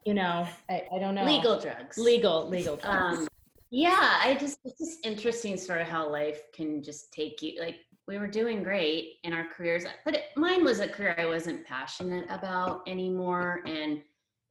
you 0.09 0.15
know, 0.15 0.49
I, 0.71 0.85
I 0.91 0.99
don't 0.99 1.15
know. 1.15 1.25
Legal 1.27 1.61
drugs. 1.61 1.99
legal, 1.99 2.49
legal 2.49 2.77
drugs. 2.77 3.19
Um, 3.19 3.29
yeah, 3.71 4.19
I 4.23 4.39
just 4.41 4.59
it's 4.65 4.79
just 4.79 5.05
interesting 5.05 5.59
sort 5.59 5.83
of 5.83 5.87
how 5.87 6.11
life 6.11 6.51
can 6.55 6.83
just 6.83 7.13
take 7.13 7.43
you 7.43 7.61
like 7.61 7.81
we 8.07 8.17
were 8.17 8.27
doing 8.27 8.63
great 8.63 9.17
in 9.25 9.35
our 9.35 9.45
careers, 9.55 9.85
but 10.07 10.15
it, 10.15 10.23
mine 10.35 10.65
was 10.65 10.81
a 10.81 10.89
career 10.89 11.15
I 11.19 11.27
wasn't 11.27 11.67
passionate 11.67 12.25
about 12.31 12.89
anymore, 12.89 13.61
and 13.67 14.01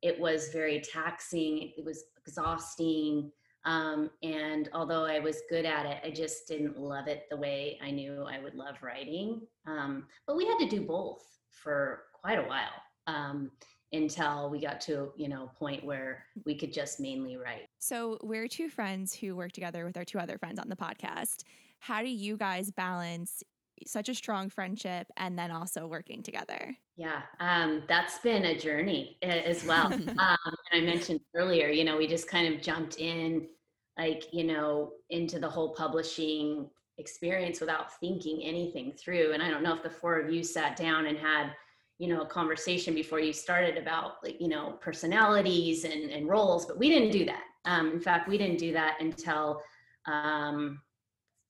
it 0.04 0.20
was 0.20 0.50
very 0.50 0.80
taxing. 0.80 1.74
It 1.76 1.84
was 1.84 2.04
exhausting, 2.20 3.32
um, 3.66 4.12
and 4.22 4.70
although 4.74 5.06
I 5.06 5.18
was 5.18 5.42
good 5.50 5.66
at 5.66 5.88
it, 5.88 5.98
I 6.06 6.12
just 6.12 6.48
didn't 6.48 6.80
love 6.80 7.08
it 7.08 7.26
the 7.32 7.38
way 7.38 7.80
I 7.84 7.90
knew 7.90 8.28
I 8.30 8.38
would 8.44 8.54
love 8.54 8.76
writing. 8.84 9.42
Um, 9.66 10.06
but 10.28 10.38
we 10.38 10.46
had 10.46 10.60
to 10.60 10.70
do 10.70 10.82
both 10.82 11.26
for 11.50 12.04
quite 12.14 12.38
a 12.38 12.44
while 12.44 12.84
um, 13.08 13.50
until 13.94 14.50
we 14.50 14.60
got 14.60 14.82
to 14.82 15.12
you 15.16 15.30
know 15.30 15.46
a 15.46 15.60
point 15.60 15.84
where 15.84 16.26
we 16.46 16.56
could 16.56 16.74
just 16.74 17.00
mainly 17.00 17.38
write. 17.38 17.68
So 17.80 18.18
we're 18.22 18.48
two 18.48 18.70
friends 18.70 19.14
who 19.14 19.36
work 19.36 19.52
together 19.52 19.86
with 19.86 19.98
our 19.98 20.06
two 20.06 20.20
other 20.20 20.38
friends 20.38 20.60
on 20.60 20.70
the 20.70 20.76
podcast. 20.76 21.44
How 21.80 22.02
do 22.02 22.10
you 22.10 22.38
guys 22.38 22.72
balance 22.72 23.44
such 23.86 24.10
a 24.10 24.16
strong 24.16 24.50
friendship 24.50 25.08
and 25.18 25.38
then 25.38 25.52
also 25.52 25.88
working 25.88 26.24
together? 26.24 26.76
Yeah, 26.96 27.22
um, 27.40 27.84
that's 27.88 28.20
been 28.20 28.46
a 28.46 28.58
journey 28.58 29.18
as 29.22 29.64
well. 29.66 29.94
um, 29.94 30.08
and 30.18 30.38
I 30.74 30.82
mentioned 30.82 31.22
earlier, 31.36 31.68
you 31.68 31.84
know, 31.84 31.98
we 31.98 32.08
just 32.08 32.28
kind 32.28 32.54
of 32.54 32.62
jumped 32.62 32.98
in, 32.98 33.48
like, 33.98 34.26
you 34.34 34.44
know, 34.44 34.94
into 35.10 35.40
the 35.40 35.50
whole 35.50 35.76
publishing 35.76 36.70
experience 36.98 37.60
without 37.60 38.00
thinking 38.00 38.42
anything 38.44 38.94
through. 38.94 39.34
And 39.34 39.44
I 39.44 39.50
don't 39.50 39.62
know 39.62 39.76
if 39.76 39.84
the 39.84 39.90
four 39.90 40.20
of 40.20 40.34
you 40.34 40.44
sat 40.44 40.76
down 40.76 41.06
and 41.06 41.18
had, 41.18 41.52
you 41.98 42.08
know, 42.08 42.22
a 42.22 42.28
conversation 42.28 42.94
before 42.94 43.20
you 43.20 43.34
started 43.34 43.78
about, 43.78 44.24
like, 44.24 44.40
you 44.40 44.48
know, 44.48 44.74
personalities 44.82 45.84
and, 45.84 46.12
and 46.12 46.28
roles, 46.28 46.66
but 46.66 46.78
we 46.78 46.90
didn't 46.90 47.12
do 47.12 47.26
that. 47.26 47.44
Um, 47.66 47.92
in 47.92 48.00
fact, 48.00 48.30
we 48.30 48.38
didn't 48.38 48.60
do 48.60 48.72
that 48.74 48.98
until 49.02 49.62
um, 50.06 50.80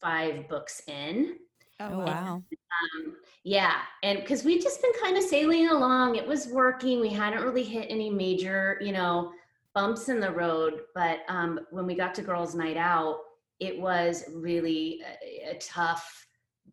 five 0.02 0.48
books 0.48 0.82
in. 0.88 1.36
Oh, 1.80 2.00
wow. 2.00 2.36
Um, 2.36 3.16
yeah. 3.44 3.82
And 4.04 4.22
because 4.22 4.44
we'd 4.44 4.64
just 4.64 4.82
been 4.82 4.94
kind 5.02 5.18
of 5.18 5.24
sailing 5.24 5.70
along, 5.70 6.16
it 6.16 6.26
was 6.26 6.48
working. 6.48 7.00
We 7.02 7.10
hadn't 7.10 7.44
really 7.44 7.64
hit 7.64 7.88
any 7.90 8.10
major, 8.10 8.80
you 8.82 8.94
know, 8.94 9.32
bumps 9.76 10.10
in 10.10 10.20
the 10.20 10.32
road. 10.32 10.82
But 10.96 11.20
um, 11.28 11.60
when 11.70 11.86
we 11.86 11.94
got 11.94 12.16
to 12.16 12.24
Girls 12.24 12.56
Night 12.56 12.78
Out, 12.78 13.20
it 13.60 13.80
was 13.80 14.24
really 14.34 15.02
a, 15.24 15.52
a 15.52 15.60
tough 15.60 16.26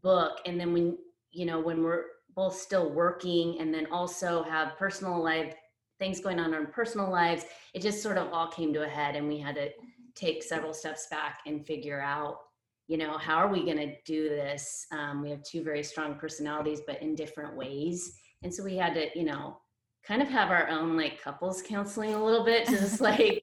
book. 0.02 0.38
And 0.46 0.58
then 0.58 0.72
when, 0.72 0.96
you 1.32 1.44
know, 1.44 1.60
when 1.60 1.82
we're 1.82 2.04
both 2.34 2.56
still 2.56 2.90
working 2.90 3.58
and 3.60 3.72
then 3.72 3.86
also 3.90 4.42
have 4.42 4.76
personal 4.76 5.22
life 5.22 5.54
things 5.98 6.20
going 6.20 6.40
on 6.40 6.46
in 6.46 6.54
our 6.54 6.66
personal 6.66 7.08
lives, 7.08 7.44
it 7.72 7.80
just 7.80 8.02
sort 8.02 8.18
of 8.18 8.32
all 8.32 8.48
came 8.48 8.72
to 8.74 8.82
a 8.82 8.88
head 8.88 9.14
and 9.14 9.28
we 9.28 9.38
had 9.38 9.54
to 9.54 9.70
take 10.16 10.42
several 10.42 10.74
steps 10.74 11.06
back 11.08 11.38
and 11.46 11.66
figure 11.66 12.00
out 12.00 12.38
you 12.86 12.98
know 12.98 13.16
how 13.16 13.36
are 13.36 13.48
we 13.48 13.64
going 13.64 13.78
to 13.78 13.94
do 14.04 14.28
this? 14.28 14.86
Um, 14.92 15.22
we 15.22 15.30
have 15.30 15.42
two 15.42 15.62
very 15.62 15.82
strong 15.82 16.16
personalities 16.16 16.80
but 16.86 17.00
in 17.00 17.14
different 17.14 17.56
ways. 17.56 18.18
And 18.42 18.52
so 18.52 18.62
we 18.62 18.76
had 18.76 18.92
to 18.94 19.08
you 19.18 19.24
know 19.24 19.58
kind 20.06 20.20
of 20.20 20.28
have 20.28 20.50
our 20.50 20.68
own 20.68 20.96
like 20.96 21.22
couples 21.22 21.62
counseling 21.62 22.12
a 22.12 22.22
little 22.22 22.44
bit 22.44 22.66
to 22.66 22.72
just 22.72 23.00
like 23.12 23.42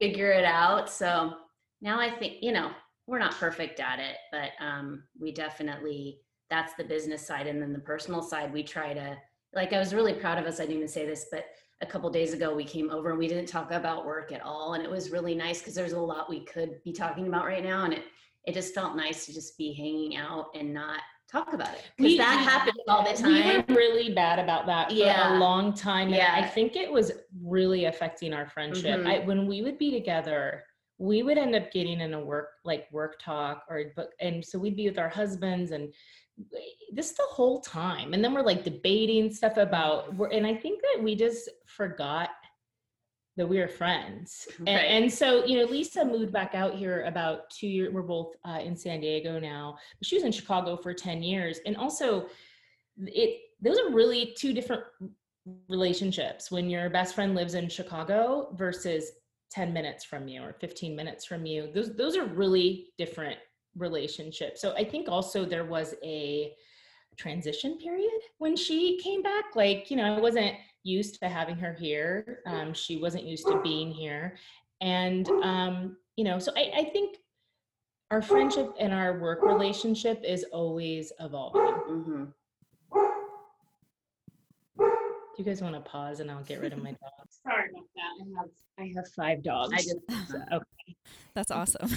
figure 0.00 0.30
it 0.30 0.44
out. 0.44 0.88
So 0.88 1.34
now 1.80 1.98
i 2.00 2.10
think 2.10 2.36
you 2.42 2.52
know 2.52 2.70
we're 3.06 3.18
not 3.18 3.34
perfect 3.34 3.80
at 3.80 3.98
it 3.98 4.16
but 4.30 4.50
um, 4.64 5.02
we 5.18 5.32
definitely 5.32 6.20
that's 6.50 6.74
the 6.74 6.84
business 6.84 7.26
side 7.26 7.46
and 7.46 7.62
then 7.62 7.72
the 7.72 7.78
personal 7.78 8.20
side 8.22 8.52
we 8.52 8.62
try 8.62 8.92
to 8.92 9.16
like 9.54 9.72
i 9.72 9.78
was 9.78 9.94
really 9.94 10.12
proud 10.12 10.38
of 10.38 10.44
us 10.44 10.58
i 10.60 10.64
didn't 10.64 10.76
even 10.76 10.88
say 10.88 11.06
this 11.06 11.26
but 11.30 11.44
a 11.82 11.86
couple 11.86 12.10
days 12.10 12.34
ago 12.34 12.54
we 12.54 12.64
came 12.64 12.90
over 12.90 13.10
and 13.10 13.18
we 13.18 13.28
didn't 13.28 13.46
talk 13.46 13.70
about 13.70 14.04
work 14.04 14.32
at 14.32 14.42
all 14.42 14.74
and 14.74 14.84
it 14.84 14.90
was 14.90 15.10
really 15.10 15.34
nice 15.34 15.60
because 15.60 15.74
there's 15.74 15.92
a 15.92 15.98
lot 16.00 16.28
we 16.28 16.44
could 16.44 16.82
be 16.84 16.92
talking 16.92 17.26
about 17.28 17.46
right 17.46 17.64
now 17.64 17.84
and 17.84 17.94
it 17.94 18.02
it 18.46 18.54
just 18.54 18.74
felt 18.74 18.96
nice 18.96 19.26
to 19.26 19.32
just 19.34 19.56
be 19.58 19.72
hanging 19.72 20.16
out 20.16 20.46
and 20.54 20.72
not 20.72 21.00
talk 21.30 21.52
about 21.52 21.72
it 21.74 21.82
because 21.96 22.16
that 22.16 22.40
happens 22.42 22.76
all 22.88 23.04
the 23.04 23.12
time. 23.12 23.64
We 23.68 23.74
were 23.74 23.78
really 23.78 24.12
bad 24.14 24.38
about 24.40 24.66
that 24.66 24.88
for 24.88 24.94
Yeah. 24.94 25.36
a 25.36 25.38
long 25.38 25.74
time. 25.74 26.08
And 26.08 26.16
Yeah. 26.16 26.32
I 26.34 26.42
think 26.44 26.74
it 26.74 26.90
was 26.90 27.12
really 27.40 27.84
affecting 27.84 28.32
our 28.32 28.46
friendship. 28.48 29.00
Mhm. 29.00 29.06
I, 29.06 29.18
when 29.26 29.46
we 29.46 29.62
would 29.62 29.78
be 29.78 29.92
together, 29.92 30.64
we 30.98 31.22
would 31.22 31.38
end 31.38 31.54
up 31.54 31.70
getting 31.70 32.00
in 32.00 32.14
a 32.14 32.20
work 32.20 32.48
like 32.64 32.90
work 32.90 33.20
talk 33.22 33.64
or 33.68 33.92
but 33.94 34.10
and 34.20 34.44
so 34.44 34.58
we'd 34.58 34.74
be 34.74 34.88
with 34.88 34.98
our 34.98 35.08
husbands 35.10 35.70
and 35.70 35.92
this 36.92 37.12
the 37.12 37.22
whole 37.28 37.60
time. 37.60 38.14
And 38.14 38.22
then 38.24 38.34
we're 38.34 38.42
like 38.42 38.64
debating 38.64 39.32
stuff 39.32 39.56
about 39.56 40.14
we're, 40.16 40.28
and 40.28 40.46
i 40.46 40.54
think 40.54 40.80
that 40.82 41.02
we 41.02 41.14
just 41.14 41.48
forgot 41.66 42.30
that 43.36 43.48
we 43.48 43.58
were 43.58 43.68
friends. 43.68 44.48
And, 44.58 44.68
Right. 44.68 44.84
and 44.96 45.12
so 45.12 45.44
you 45.44 45.58
know 45.58 45.64
lisa 45.64 46.04
moved 46.04 46.32
back 46.32 46.54
out 46.54 46.74
here 46.74 47.04
about 47.04 47.48
two 47.50 47.68
years 47.68 47.92
we're 47.92 48.02
both 48.02 48.34
uh, 48.44 48.60
in 48.62 48.76
san 48.76 49.00
diego 49.00 49.38
now. 49.38 49.78
But 49.98 50.06
she 50.06 50.16
was 50.16 50.24
in 50.24 50.32
chicago 50.32 50.76
for 50.76 50.92
10 50.92 51.22
years. 51.22 51.60
And 51.66 51.76
also 51.76 52.26
it 52.98 53.40
those 53.62 53.78
are 53.78 53.90
really 53.90 54.34
two 54.36 54.52
different 54.52 54.82
relationships. 55.68 56.50
When 56.50 56.68
your 56.70 56.90
best 56.90 57.14
friend 57.14 57.34
lives 57.34 57.54
in 57.54 57.68
chicago 57.68 58.54
versus 58.56 59.12
10 59.52 59.72
minutes 59.72 60.04
from 60.04 60.28
you 60.28 60.42
or 60.42 60.52
15 60.52 60.94
minutes 60.94 61.24
from 61.24 61.44
you 61.44 61.70
those 61.74 61.94
those 61.96 62.16
are 62.16 62.24
really 62.24 62.88
different 62.98 63.36
relationships 63.76 64.60
so 64.60 64.74
i 64.76 64.84
think 64.84 65.08
also 65.08 65.44
there 65.44 65.64
was 65.64 65.94
a 66.02 66.52
transition 67.16 67.78
period 67.78 68.20
when 68.38 68.56
she 68.56 68.98
came 68.98 69.22
back 69.22 69.44
like 69.54 69.90
you 69.90 69.96
know 69.96 70.16
i 70.16 70.20
wasn't 70.20 70.54
used 70.82 71.20
to 71.20 71.28
having 71.28 71.56
her 71.56 71.74
here 71.74 72.40
um, 72.46 72.72
she 72.72 72.96
wasn't 72.96 73.24
used 73.24 73.46
to 73.46 73.60
being 73.62 73.90
here. 73.90 74.36
And 74.80 75.28
um, 75.42 75.96
you 76.16 76.24
know 76.24 76.38
so 76.38 76.52
I, 76.56 76.70
I 76.74 76.84
think 76.84 77.18
our 78.10 78.22
friendship 78.22 78.74
and 78.80 78.92
our 78.92 79.20
work 79.20 79.42
relationship 79.42 80.22
is 80.24 80.44
always 80.52 81.12
evolving. 81.20 81.60
Hmm 81.60 82.24
do 85.36 85.44
you 85.44 85.44
guys 85.44 85.62
want 85.62 85.74
to 85.74 85.80
pause 85.80 86.20
and 86.20 86.30
i'll 86.30 86.42
get 86.42 86.60
rid 86.60 86.72
of 86.72 86.82
my 86.82 86.90
dogs? 87.00 87.40
Sorry 87.42 87.70
about 87.70 87.86
that 87.94 88.24
i 88.24 88.40
have 88.40 88.50
i 88.78 88.92
have 88.96 89.08
five 89.12 89.42
dogs. 89.42 89.72
I 89.72 89.76
just 89.78 89.96
okay. 90.52 90.96
That's 91.34 91.50
awesome. 91.50 91.96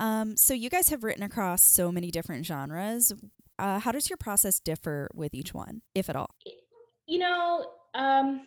Um, 0.00 0.36
so 0.36 0.54
you 0.54 0.70
guys 0.70 0.88
have 0.88 1.04
written 1.04 1.22
across 1.22 1.62
so 1.62 1.90
many 1.92 2.10
different 2.10 2.46
genres. 2.46 3.12
Uh, 3.58 3.80
how 3.80 3.90
does 3.90 4.08
your 4.08 4.16
process 4.16 4.60
differ 4.60 5.08
with 5.14 5.34
each 5.34 5.52
one, 5.52 5.82
if 5.94 6.08
at 6.08 6.16
all? 6.16 6.30
you 7.08 7.18
know 7.18 7.64
um 7.94 8.46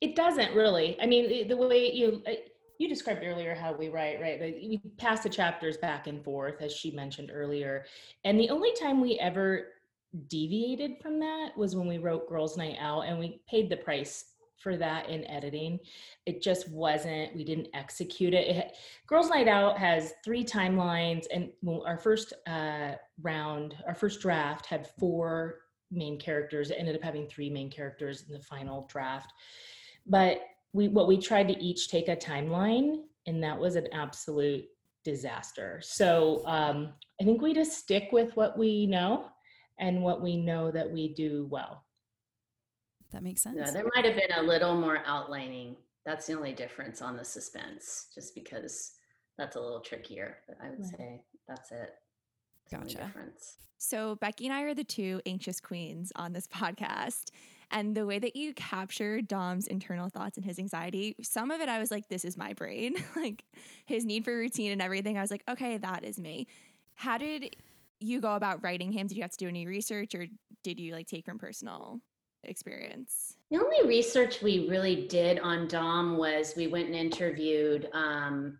it 0.00 0.14
doesn't 0.14 0.54
really 0.54 0.96
i 1.02 1.06
mean 1.06 1.48
the, 1.48 1.56
way 1.56 1.90
you 1.90 2.22
uh, 2.28 2.32
you 2.78 2.88
described 2.88 3.22
earlier 3.24 3.54
how 3.54 3.72
we 3.72 3.88
write 3.88 4.20
right 4.20 4.40
like 4.40 4.54
we 4.54 4.80
pass 4.98 5.22
the 5.22 5.28
chapters 5.28 5.78
back 5.78 6.06
and 6.06 6.22
forth 6.22 6.62
as 6.62 6.72
she 6.72 6.90
mentioned 6.92 7.30
earlier 7.32 7.84
and 8.24 8.38
the 8.38 8.50
only 8.50 8.72
time 8.80 9.00
we 9.00 9.18
ever 9.18 9.68
deviated 10.28 10.92
from 11.02 11.18
that 11.18 11.50
was 11.56 11.74
when 11.74 11.88
we 11.88 11.98
wrote 11.98 12.28
girls 12.28 12.56
night 12.56 12.76
out 12.78 13.02
and 13.02 13.18
we 13.18 13.40
paid 13.48 13.70
the 13.70 13.76
price 13.76 14.26
for 14.60 14.76
that 14.76 15.08
in 15.08 15.26
editing. 15.26 15.78
It 16.26 16.42
just 16.42 16.68
wasn't 16.70 17.34
we 17.34 17.44
didn't 17.44 17.68
execute 17.74 18.34
it, 18.34 18.46
it 18.48 18.76
girls 19.06 19.30
night 19.30 19.48
out 19.48 19.78
has 19.78 20.12
three 20.24 20.44
timelines 20.44 21.24
and 21.32 21.50
our 21.84 21.98
first 21.98 22.32
uh, 22.46 22.92
round 23.22 23.74
our 23.86 23.94
first 23.94 24.20
draft 24.20 24.66
had 24.66 24.88
four 24.98 25.60
main 25.90 26.18
characters. 26.18 26.70
It 26.70 26.76
ended 26.78 26.94
up 26.94 27.02
having 27.02 27.26
three 27.26 27.50
main 27.50 27.70
characters 27.70 28.24
in 28.28 28.34
the 28.34 28.42
final 28.42 28.86
draft. 28.90 29.32
But 30.06 30.42
we 30.72 30.88
what 30.88 31.08
we 31.08 31.18
tried 31.18 31.48
to 31.48 31.58
each 31.62 31.88
take 31.88 32.08
a 32.08 32.16
timeline 32.16 33.02
and 33.26 33.42
that 33.42 33.58
was 33.58 33.76
an 33.76 33.88
absolute 33.92 34.64
disaster. 35.04 35.80
So 35.82 36.42
um, 36.46 36.92
i 37.20 37.24
think 37.24 37.42
we 37.42 37.54
just 37.54 37.78
stick 37.78 38.08
with 38.12 38.34
what 38.36 38.58
we 38.58 38.86
know 38.86 39.26
and 39.78 40.02
what 40.02 40.22
we 40.22 40.36
know 40.36 40.70
that 40.70 40.90
we 40.90 41.14
do 41.14 41.46
well 41.50 41.84
That 43.12 43.22
makes 43.22 43.42
sense. 43.42 43.56
Yeah, 43.58 43.70
there 43.70 43.90
might 43.94 44.04
have 44.04 44.14
been 44.14 44.32
a 44.38 44.42
little 44.42 44.74
more 44.76 45.02
outlining. 45.04 45.76
That's 46.04 46.26
the 46.26 46.34
only 46.34 46.52
difference 46.52 47.02
on 47.02 47.16
the 47.16 47.24
suspense, 47.24 48.06
just 48.14 48.34
because 48.34 48.92
that's 49.36 49.56
a 49.56 49.60
little 49.60 49.80
trickier. 49.80 50.38
But 50.46 50.58
I 50.62 50.70
would 50.70 50.80
Right. 50.80 50.96
say 50.96 51.24
that's 51.48 51.72
it. 51.72 51.90
Gotcha. 52.70 53.10
So, 53.78 54.14
Becky 54.16 54.46
and 54.46 54.54
I 54.54 54.62
are 54.62 54.74
the 54.74 54.84
two 54.84 55.20
anxious 55.26 55.60
queens 55.60 56.12
on 56.14 56.32
this 56.32 56.46
podcast. 56.54 57.30
And 57.72 57.96
the 57.96 58.04
way 58.04 58.18
that 58.18 58.34
you 58.34 58.52
capture 58.54 59.20
Dom's 59.20 59.68
internal 59.68 60.08
thoughts 60.08 60.36
and 60.36 60.44
his 60.44 60.58
anxiety, 60.58 61.14
some 61.22 61.50
of 61.52 61.60
it 61.60 61.68
I 61.68 61.78
was 61.78 61.90
like, 61.90 62.08
this 62.08 62.24
is 62.24 62.36
my 62.36 62.52
brain. 62.52 62.96
like 63.16 63.44
his 63.86 64.04
need 64.04 64.24
for 64.24 64.36
routine 64.36 64.72
and 64.72 64.82
everything. 64.82 65.16
I 65.16 65.20
was 65.20 65.30
like, 65.30 65.44
okay, 65.48 65.76
that 65.78 66.04
is 66.04 66.18
me. 66.18 66.46
How 66.94 67.16
did 67.16 67.56
you 68.00 68.20
go 68.20 68.34
about 68.34 68.62
writing 68.64 68.90
him? 68.92 69.06
Did 69.06 69.16
you 69.16 69.22
have 69.22 69.30
to 69.32 69.38
do 69.38 69.48
any 69.48 69.66
research 69.66 70.14
or 70.14 70.26
did 70.64 70.80
you 70.80 70.94
like 70.94 71.06
take 71.06 71.24
from 71.24 71.38
personal 71.38 72.00
experience? 72.44 73.34
The 73.50 73.58
only 73.58 73.86
research 73.86 74.42
we 74.42 74.68
really 74.68 75.06
did 75.06 75.38
on 75.40 75.68
Dom 75.68 76.16
was 76.16 76.54
we 76.56 76.66
went 76.66 76.86
and 76.86 76.94
interviewed 76.94 77.88
um, 77.92 78.58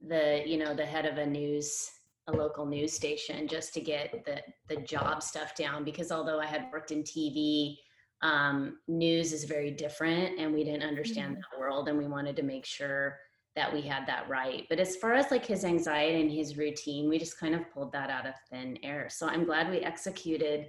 the, 0.00 0.42
you 0.46 0.58
know, 0.58 0.74
the 0.74 0.86
head 0.86 1.06
of 1.06 1.18
a 1.18 1.26
news, 1.26 1.90
a 2.28 2.32
local 2.32 2.64
news 2.66 2.92
station, 2.92 3.48
just 3.48 3.74
to 3.74 3.80
get 3.80 4.24
the 4.24 4.40
the 4.68 4.80
job 4.82 5.22
stuff 5.22 5.54
down. 5.54 5.84
Because 5.84 6.10
although 6.10 6.40
I 6.40 6.46
had 6.46 6.68
worked 6.72 6.90
in 6.90 7.02
TV, 7.02 7.76
um, 8.22 8.78
news 8.88 9.32
is 9.32 9.44
very 9.44 9.70
different, 9.70 10.38
and 10.38 10.54
we 10.54 10.64
didn't 10.64 10.88
understand 10.88 11.36
that 11.36 11.58
world, 11.58 11.88
and 11.88 11.98
we 11.98 12.06
wanted 12.06 12.36
to 12.36 12.42
make 12.42 12.64
sure 12.64 13.18
that 13.56 13.72
we 13.72 13.80
had 13.80 14.06
that 14.06 14.28
right. 14.28 14.66
But 14.68 14.80
as 14.80 14.96
far 14.96 15.14
as 15.14 15.30
like 15.30 15.46
his 15.46 15.64
anxiety 15.64 16.20
and 16.20 16.30
his 16.30 16.56
routine, 16.56 17.08
we 17.08 17.18
just 17.18 17.38
kind 17.38 17.54
of 17.54 17.70
pulled 17.72 17.92
that 17.92 18.10
out 18.10 18.26
of 18.26 18.34
thin 18.50 18.78
air. 18.82 19.08
So 19.08 19.28
I'm 19.28 19.44
glad 19.44 19.70
we 19.70 19.78
executed 19.78 20.68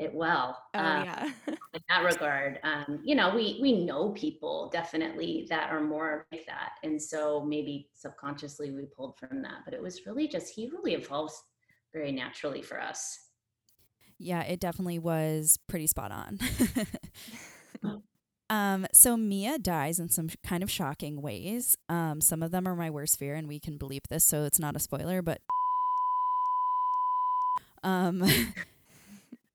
it 0.00 0.14
well. 0.14 0.58
Oh, 0.74 0.78
Uh, 0.80 1.04
yeah. 1.04 1.30
in 1.74 1.80
that 1.88 2.04
regard 2.04 2.58
um, 2.64 3.00
you 3.04 3.14
know 3.14 3.34
we 3.34 3.58
we 3.62 3.84
know 3.84 4.10
people 4.10 4.68
definitely 4.72 5.46
that 5.50 5.70
are 5.70 5.80
more 5.80 6.26
like 6.32 6.44
that 6.46 6.72
and 6.82 7.00
so 7.00 7.40
maybe 7.44 7.88
subconsciously 7.94 8.72
we 8.72 8.84
pulled 8.86 9.16
from 9.18 9.42
that 9.42 9.58
but 9.64 9.74
it 9.74 9.82
was 9.82 10.06
really 10.06 10.26
just 10.28 10.52
he 10.54 10.68
really 10.68 10.94
evolves 10.94 11.42
very 11.92 12.12
naturally 12.12 12.62
for 12.62 12.80
us 12.80 13.20
Yeah, 14.18 14.42
it 14.42 14.60
definitely 14.60 14.98
was 14.98 15.58
pretty 15.66 15.86
spot 15.86 16.12
on. 16.12 16.38
um, 18.50 18.86
so 18.92 19.16
Mia 19.16 19.58
dies 19.58 19.98
in 19.98 20.08
some 20.08 20.28
kind 20.44 20.62
of 20.62 20.70
shocking 20.70 21.22
ways. 21.22 21.76
Um, 21.88 22.20
some 22.20 22.42
of 22.42 22.50
them 22.50 22.66
are 22.66 22.76
my 22.76 22.90
worst 22.90 23.18
fear, 23.18 23.34
and 23.34 23.48
we 23.48 23.60
can 23.60 23.78
believe 23.78 24.02
this, 24.10 24.24
so 24.24 24.44
it's 24.44 24.58
not 24.58 24.76
a 24.76 24.80
spoiler. 24.80 25.22
But 25.22 25.40
um, 27.82 28.22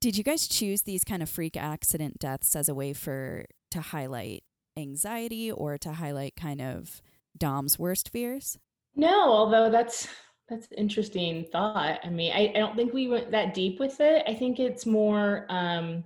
Did 0.06 0.20
you 0.20 0.24
guys 0.24 0.48
choose 0.48 0.84
these 0.84 1.04
kind 1.04 1.24
of 1.24 1.30
freak 1.32 1.58
accident 1.58 2.20
deaths 2.20 2.56
as 2.56 2.70
a 2.70 2.76
way 2.76 2.94
for 2.94 3.46
to 3.72 3.82
highlight 3.82 4.44
anxiety 4.78 5.52
or 5.52 5.80
to 5.80 5.94
highlight 5.94 6.36
kind 6.36 6.62
of 6.62 7.02
Dom's 7.36 7.80
worst 7.80 8.10
fears? 8.10 8.60
No, 8.96 9.32
although 9.32 9.72
that's 9.72 10.08
that's 10.48 10.68
interesting 10.78 11.48
thought. 11.52 12.02
I 12.04 12.10
mean, 12.12 12.32
I, 12.32 12.52
I 12.56 12.60
don't 12.60 12.76
think 12.76 12.94
we 12.94 13.08
went 13.08 13.32
that 13.32 13.56
deep 13.56 13.80
with 13.80 14.00
it. 14.00 14.22
I 14.28 14.36
think 14.36 14.60
it's 14.60 14.86
more 14.86 15.48
um, 15.50 16.04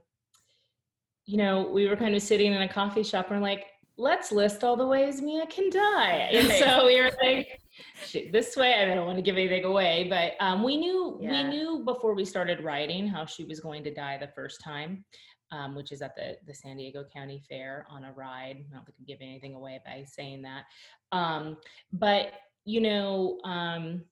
you 1.25 1.35
know, 1.35 1.69
we 1.69 1.89
were 1.89 1.97
kind 1.97 2.15
of 2.15 2.21
sitting 2.21 2.53
in 2.53 2.61
a 2.61 2.69
coffee 2.69 3.03
shop 3.03 3.29
and 3.29 3.41
we're 3.41 3.45
like, 3.45 3.65
let's 3.97 4.31
list 4.31 4.63
all 4.63 4.77
the 4.77 4.87
ways 4.87 5.21
Mia 5.21 5.45
can 5.47 5.69
die. 5.69 6.29
And 6.31 6.47
so 6.53 6.85
we 6.85 7.01
were 7.01 7.11
like, 7.21 7.59
shoot, 8.05 8.31
this 8.31 8.55
way. 8.55 8.73
I 8.75 8.93
don't 8.93 9.05
want 9.05 9.17
to 9.17 9.21
give 9.21 9.35
anything 9.37 9.65
away, 9.65 10.07
but 10.09 10.33
um, 10.43 10.63
we 10.63 10.77
knew 10.77 11.17
Yeah. 11.21 11.31
we 11.43 11.49
knew 11.49 11.83
before 11.85 12.13
we 12.13 12.25
started 12.25 12.63
writing 12.63 13.07
how 13.07 13.25
she 13.25 13.45
was 13.45 13.59
going 13.59 13.83
to 13.83 13.93
die 13.93 14.17
the 14.17 14.27
first 14.29 14.61
time, 14.63 15.03
um, 15.51 15.75
which 15.75 15.91
is 15.91 16.01
at 16.01 16.15
the 16.15 16.37
the 16.47 16.53
San 16.53 16.77
Diego 16.77 17.05
County 17.13 17.41
Fair 17.49 17.85
on 17.89 18.03
a 18.05 18.11
ride. 18.13 18.63
I 18.71 18.75
don't 18.75 18.85
think 18.85 18.95
I'm 18.99 19.05
giving 19.05 19.29
anything 19.29 19.55
away 19.55 19.79
by 19.85 20.05
saying 20.07 20.41
that. 20.43 20.63
Um, 21.11 21.57
but 21.91 22.33
you 22.65 22.81
know, 22.81 23.39
um, 23.43 24.03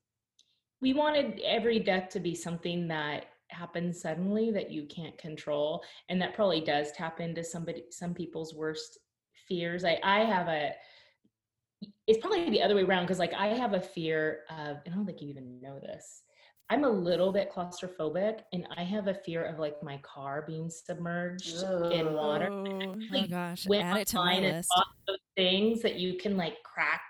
we 0.81 0.93
wanted 0.93 1.41
every 1.45 1.79
death 1.79 2.09
to 2.09 2.19
be 2.19 2.35
something 2.35 2.87
that 2.87 3.25
happens 3.49 4.01
suddenly 4.01 4.51
that 4.51 4.71
you 4.71 4.85
can't 4.87 5.17
control 5.17 5.81
and 6.09 6.21
that 6.21 6.33
probably 6.35 6.59
does 6.61 6.91
tap 6.91 7.19
into 7.21 7.43
somebody 7.43 7.85
some 7.91 8.13
people's 8.13 8.53
worst 8.53 8.99
fears 9.47 9.85
i 9.85 9.97
i 10.03 10.19
have 10.19 10.49
a 10.49 10.71
it's 12.07 12.19
probably 12.19 12.49
the 12.49 12.61
other 12.61 12.75
way 12.75 12.83
around 12.83 13.03
because 13.03 13.19
like 13.19 13.33
i 13.33 13.47
have 13.47 13.73
a 13.73 13.81
fear 13.81 14.39
of 14.49 14.77
and 14.85 14.93
i 14.93 14.95
don't 14.95 15.05
think 15.05 15.21
you 15.21 15.29
even 15.29 15.59
know 15.61 15.79
this 15.79 16.23
i'm 16.69 16.83
a 16.83 16.89
little 16.89 17.31
bit 17.31 17.51
claustrophobic 17.51 18.39
and 18.53 18.67
i 18.77 18.83
have 18.83 19.07
a 19.07 19.13
fear 19.13 19.43
of 19.43 19.59
like 19.59 19.81
my 19.83 19.97
car 20.03 20.43
being 20.47 20.69
submerged 20.69 21.61
in 21.91 22.13
water 22.13 22.49
Oh. 22.51 22.65
Oh 22.81 22.95
Like, 23.11 23.29
gosh, 23.29 23.67
went 23.67 23.83
add 23.85 23.97
it 23.97 24.07
to 24.09 24.17
my 24.17 24.39
list. 24.39 24.69
those 25.07 25.17
things 25.35 25.81
that 25.81 25.95
you 25.95 26.17
can 26.17 26.37
like 26.37 26.55
crack 26.63 27.01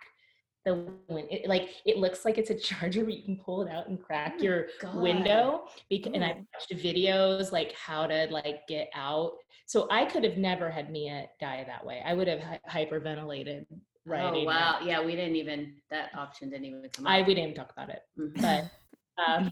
the 0.65 0.73
win- 1.07 1.27
it, 1.31 1.47
like 1.47 1.69
it 1.85 1.97
looks 1.97 2.25
like 2.25 2.37
it's 2.37 2.49
a 2.49 2.55
charger 2.55 3.05
but 3.05 3.13
you 3.13 3.23
can 3.23 3.37
pull 3.37 3.61
it 3.61 3.71
out 3.71 3.87
and 3.87 3.97
oh 4.01 4.03
crack 4.05 4.33
Oh 4.39 4.43
your 4.43 4.67
God. 4.81 4.95
window 4.95 5.65
because 5.89 6.11
and 6.13 6.23
i 6.25 6.31
Ooh. 6.31 6.45
watched 6.53 6.71
videos 6.83 7.51
like 7.51 7.71
how 7.73 8.05
to 8.07 8.27
like 8.31 8.67
get 8.67 8.89
out 8.93 9.31
so 9.65 9.87
i 9.91 10.03
could 10.05 10.23
have 10.25 10.37
never 10.37 10.69
had 10.69 10.91
mia 10.91 11.27
die 11.39 11.63
that 11.67 11.85
way 11.85 12.01
i 12.05 12.13
would 12.13 12.27
have 12.27 12.41
hy- 12.41 12.59
hyperventilated 12.69 13.65
right 14.07 14.23
Oh 14.33 14.43
wow. 14.43 14.79
Yeah, 14.83 15.03
we 15.05 15.15
didn't 15.15 15.35
even 15.35 15.75
that 15.91 16.09
option 16.15 16.49
didn't 16.49 16.65
even 16.65 16.89
come 16.93 17.05
i 17.07 17.21
up. 17.21 17.27
we 17.27 17.35
didn't 17.35 17.55
talk 17.55 17.71
about 17.71 17.89
it 17.89 18.01
Mhm. 18.17 18.41
but 18.41 18.61
um 19.27 19.51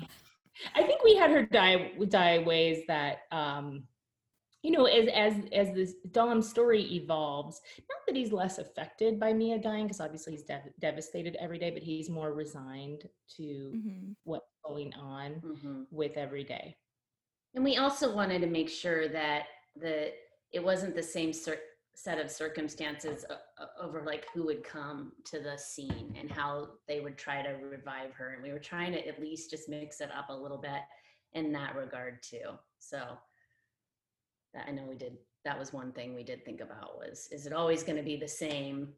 i 0.76 0.82
think 0.84 1.04
we 1.04 1.16
had 1.16 1.30
her 1.32 1.44
die 1.46 1.92
die 2.10 2.40
ways 2.40 2.84
that 2.88 3.20
um 3.32 3.84
you 4.64 4.72
know 4.72 4.86
as 4.86 5.08
as 5.26 5.34
as 5.54 5.76
this 5.76 5.94
dom's 6.12 6.48
story 6.50 6.82
evolves 6.94 7.60
not 7.90 8.00
that 8.08 8.16
he's 8.16 8.32
less 8.32 8.58
affected 8.58 9.20
by 9.20 9.34
mia 9.34 9.58
dying 9.60 9.86
because 9.86 10.00
obviously 10.00 10.32
he's 10.34 10.44
dev- 10.44 10.74
devastated 10.80 11.36
every 11.40 11.60
day 11.60 11.72
but 11.72 11.84
he's 11.84 12.10
more 12.10 12.34
resigned 12.34 13.04
to 13.38 13.74
Mhm. 13.76 14.16
what's 14.24 14.52
going 14.66 14.94
on 14.96 15.42
Mhm. 15.42 15.86
with 15.92 16.16
every 16.18 16.44
day 16.44 16.78
And 17.54 17.64
we 17.64 17.78
also 17.78 18.14
wanted 18.14 18.40
to 18.42 18.48
make 18.48 18.70
sure 18.70 19.08
that 19.10 19.48
the 19.76 20.14
it 20.52 20.64
wasn't 20.64 20.96
the 20.96 21.04
same 21.04 21.32
cir- 21.34 21.62
set 21.96 22.20
of 22.20 22.30
circumstances 22.30 23.26
o- 23.30 23.36
o- 23.60 23.86
over 23.86 24.04
like 24.04 24.28
who 24.34 24.46
would 24.46 24.64
come 24.64 25.14
to 25.24 25.40
the 25.40 25.58
scene 25.58 26.14
and 26.20 26.30
how 26.30 26.68
they 26.88 27.00
would 27.00 27.18
try 27.18 27.42
to 27.42 27.54
revive 27.66 28.14
her. 28.14 28.34
And 28.34 28.44
we 28.44 28.52
were 28.52 28.60
trying 28.60 28.92
to 28.92 29.08
at 29.08 29.20
least 29.22 29.50
just 29.50 29.70
mix 29.70 30.02
it 30.02 30.10
up 30.16 30.30
a 30.30 30.36
little 30.36 30.58
bit 30.58 30.82
in 31.34 31.52
that 31.54 31.76
regard 31.76 32.22
too. 32.22 32.52
So 32.80 33.02
I 34.68 34.72
know 34.72 34.84
we 34.88 34.96
did. 34.96 35.18
That 35.46 35.60
was 35.60 35.74
one 35.74 35.92
thing 35.92 36.16
we 36.16 36.24
did 36.24 36.44
think 36.44 36.60
about 36.62 36.98
was 36.98 37.30
is 37.32 37.46
it 37.46 37.54
always 37.54 37.84
going 37.84 37.98
to 37.98 38.04
be 38.04 38.18
the 38.18 38.28
same 38.28 38.90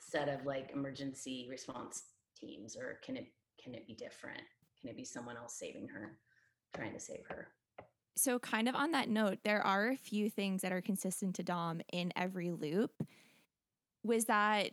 set 0.00 0.28
of 0.28 0.44
like 0.46 0.70
emergency 0.74 1.46
response 1.50 2.04
teams 2.38 2.76
or 2.76 2.98
can 3.04 3.16
it 3.16 3.26
can 3.62 3.74
it 3.74 3.86
be 3.86 3.94
different? 3.94 4.42
Can 4.80 4.90
it 4.90 4.96
be 4.96 5.04
someone 5.04 5.36
else 5.36 5.54
saving 5.58 5.88
her, 5.88 6.18
trying 6.74 6.92
to 6.92 7.00
save 7.00 7.24
her? 7.28 7.48
So, 8.16 8.38
kind 8.38 8.68
of 8.68 8.74
on 8.74 8.92
that 8.92 9.08
note, 9.08 9.38
there 9.44 9.60
are 9.60 9.88
a 9.88 9.96
few 9.96 10.30
things 10.30 10.62
that 10.62 10.72
are 10.72 10.80
consistent 10.80 11.34
to 11.36 11.42
Dom 11.42 11.80
in 11.92 12.12
every 12.14 12.50
loop. 12.52 12.92
Was 14.04 14.26
that 14.26 14.70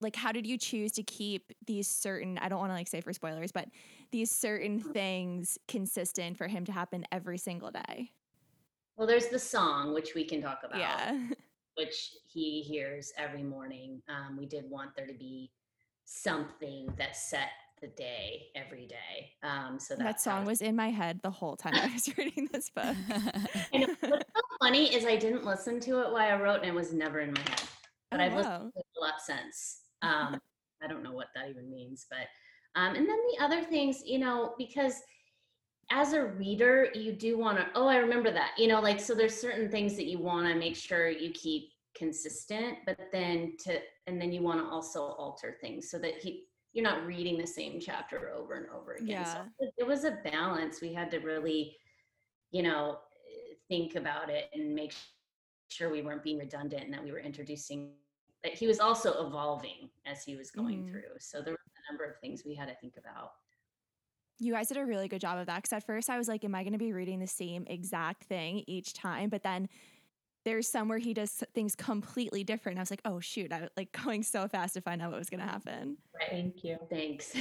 like, 0.00 0.16
how 0.16 0.30
did 0.32 0.46
you 0.46 0.58
choose 0.58 0.92
to 0.92 1.02
keep 1.02 1.52
these 1.66 1.88
certain, 1.88 2.36
I 2.38 2.48
don't 2.48 2.58
want 2.58 2.70
to 2.70 2.74
like 2.74 2.88
say 2.88 3.00
for 3.00 3.12
spoilers, 3.14 3.50
but 3.50 3.68
these 4.10 4.30
certain 4.30 4.78
things 4.80 5.58
consistent 5.68 6.36
for 6.36 6.48
him 6.48 6.66
to 6.66 6.72
happen 6.72 7.06
every 7.10 7.38
single 7.38 7.70
day? 7.70 8.10
Well, 8.96 9.06
there's 9.06 9.28
the 9.28 9.38
song, 9.38 9.94
which 9.94 10.14
we 10.14 10.24
can 10.24 10.42
talk 10.42 10.60
about, 10.64 10.78
Yeah. 10.78 11.28
which 11.76 12.12
he 12.26 12.62
hears 12.62 13.12
every 13.16 13.42
morning. 13.42 14.02
Um, 14.08 14.36
we 14.36 14.46
did 14.46 14.68
want 14.68 14.94
there 14.96 15.06
to 15.06 15.14
be 15.14 15.50
something 16.04 16.88
that 16.98 17.16
set 17.16 17.48
the 17.80 17.88
day 17.88 18.46
every 18.54 18.86
day. 18.86 19.30
Um, 19.42 19.78
so 19.78 19.94
that 19.96 20.20
song 20.20 20.44
was 20.44 20.62
in 20.62 20.74
my 20.74 20.90
head 20.90 21.20
the 21.22 21.30
whole 21.30 21.56
time 21.56 21.74
I 21.74 21.92
was 21.92 22.08
reading 22.18 22.48
this 22.52 22.70
book. 22.70 22.96
And 23.72 23.86
what's 24.00 24.24
so 24.34 24.40
funny 24.60 24.94
is 24.94 25.04
I 25.04 25.16
didn't 25.16 25.44
listen 25.44 25.80
to 25.80 26.00
it 26.00 26.12
while 26.12 26.16
I 26.16 26.40
wrote, 26.40 26.60
and 26.60 26.66
it 26.66 26.74
was 26.74 26.92
never 26.92 27.20
in 27.20 27.32
my 27.32 27.40
head. 27.40 27.62
But 28.10 28.20
Oh, 28.20 28.24
I've 28.24 28.34
listened 28.34 28.54
wow. 28.54 28.70
to 28.74 28.78
it 28.78 28.86
a 28.96 29.00
lot 29.00 29.20
since. 29.20 29.80
Um, 30.02 30.38
I 30.84 30.86
don't 30.86 31.02
know 31.02 31.12
what 31.12 31.28
that 31.34 31.48
even 31.48 31.70
means, 31.70 32.06
but 32.10 32.28
um, 32.78 32.94
and 32.94 33.08
then 33.08 33.16
the 33.32 33.42
other 33.42 33.64
things, 33.64 34.02
you 34.04 34.18
know, 34.18 34.54
because 34.58 34.92
as 35.90 36.12
a 36.12 36.22
reader, 36.22 36.88
you 36.94 37.12
do 37.12 37.38
want 37.38 37.56
to. 37.58 37.66
Oh, 37.74 37.88
I 37.88 37.96
remember 37.96 38.30
that. 38.30 38.50
You 38.58 38.68
know, 38.68 38.80
like 38.80 39.00
so. 39.00 39.14
There's 39.14 39.34
certain 39.34 39.70
things 39.70 39.96
that 39.96 40.04
you 40.04 40.18
want 40.18 40.46
to 40.46 40.54
make 40.54 40.76
sure 40.76 41.08
you 41.08 41.30
keep 41.30 41.70
consistent, 41.96 42.76
but 42.84 42.98
then 43.10 43.56
to 43.60 43.80
and 44.06 44.20
then 44.20 44.32
you 44.32 44.42
want 44.42 44.60
to 44.60 44.66
also 44.66 45.00
alter 45.00 45.56
things 45.60 45.90
so 45.90 45.98
that 45.98 46.18
he 46.18 46.44
you're 46.76 46.84
not 46.84 47.06
reading 47.06 47.38
the 47.38 47.46
same 47.46 47.80
chapter 47.80 48.30
over 48.36 48.52
and 48.54 48.66
over 48.68 48.92
again. 48.92 49.08
Yeah. 49.08 49.46
it- 49.58 49.72
it 49.78 49.86
was 49.86 50.04
a 50.04 50.10
balance. 50.22 50.82
We 50.82 50.92
had 50.92 51.10
to 51.12 51.20
really, 51.20 51.78
you 52.50 52.62
know, 52.62 53.00
think 53.66 53.94
about 53.96 54.28
it 54.28 54.50
and 54.52 54.74
make 54.74 54.92
sure 55.68 55.88
we 55.88 56.02
weren't 56.02 56.22
being 56.22 56.36
redundant 56.38 56.84
and 56.84 56.92
that 56.92 57.02
we 57.02 57.12
were 57.12 57.18
introducing 57.18 57.96
that 58.44 58.52
he 58.52 58.66
was 58.66 58.78
also 58.78 59.26
evolving 59.26 59.90
as 60.04 60.22
he 60.22 60.36
was 60.36 60.50
going 60.50 60.84
Mhm. 60.84 60.90
through. 60.90 61.18
So 61.18 61.40
there 61.40 61.54
were 61.54 61.58
a 61.88 61.90
number 61.92 62.04
of 62.04 62.20
things 62.20 62.44
we 62.44 62.54
had 62.54 62.68
to 62.68 62.74
think 62.74 62.98
about. 62.98 63.32
You 64.38 64.52
guys 64.52 64.68
did 64.68 64.76
a 64.76 64.84
really 64.84 65.08
good 65.08 65.22
job 65.22 65.38
of 65.38 65.46
that. 65.46 65.56
Because 65.62 65.72
at 65.72 65.82
first 65.86 66.10
I 66.10 66.18
was 66.18 66.28
like, 66.28 66.44
am 66.44 66.54
I 66.54 66.62
going 66.62 66.74
to 66.74 66.78
be 66.78 66.92
reading 66.92 67.20
the 67.20 67.26
same 67.26 67.66
exact 67.68 68.24
thing 68.24 68.62
each 68.66 68.92
time? 68.92 69.30
But 69.30 69.42
then 69.42 69.70
there's 70.46 70.68
some 70.68 70.88
where 70.88 70.98
he 70.98 71.12
does 71.12 71.42
things 71.54 71.74
completely 71.74 72.44
different. 72.44 72.78
I 72.78 72.82
was 72.82 72.90
like, 72.90 73.02
oh, 73.04 73.18
shoot. 73.18 73.52
I 73.52 73.62
was 73.62 73.70
like 73.76 73.90
going 74.04 74.22
so 74.22 74.46
fast 74.48 74.74
to 74.74 74.80
find 74.80 75.02
out 75.02 75.10
what 75.10 75.18
was 75.18 75.28
going 75.28 75.40
to 75.40 75.46
happen. 75.46 75.98
thank 76.30 76.64
you 76.64 76.78
Thanks. 76.88 77.34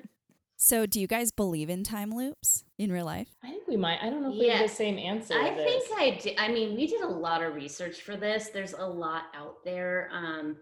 so, 0.56 0.84
do 0.84 1.00
you 1.00 1.06
guys 1.06 1.30
believe 1.30 1.70
in 1.70 1.84
time 1.84 2.10
loops 2.10 2.64
in 2.76 2.90
real 2.92 3.06
life? 3.06 3.28
i 3.44 3.48
think 3.48 3.66
we 3.68 3.76
might 3.76 3.98
i 4.02 4.10
don't 4.10 4.22
know 4.22 4.32
if 4.32 4.38
we 4.38 4.48
have 4.48 4.68
the 4.68 4.74
same 4.74 4.98
answer 4.98 5.34
I 5.34 5.54
think. 5.54 5.84
I 5.96 6.18
did. 6.20 6.36
I 6.38 6.48
mean, 6.48 6.74
we 6.74 6.86
did 6.86 7.00
a 7.00 7.08
lot 7.08 7.42
of 7.42 7.54
research 7.54 8.02
for 8.02 8.16
this. 8.16 8.48
There's 8.48 8.72
a 8.72 8.84
lot 8.84 9.24
out 9.34 9.64
there. 9.64 10.10
Um, 10.12 10.56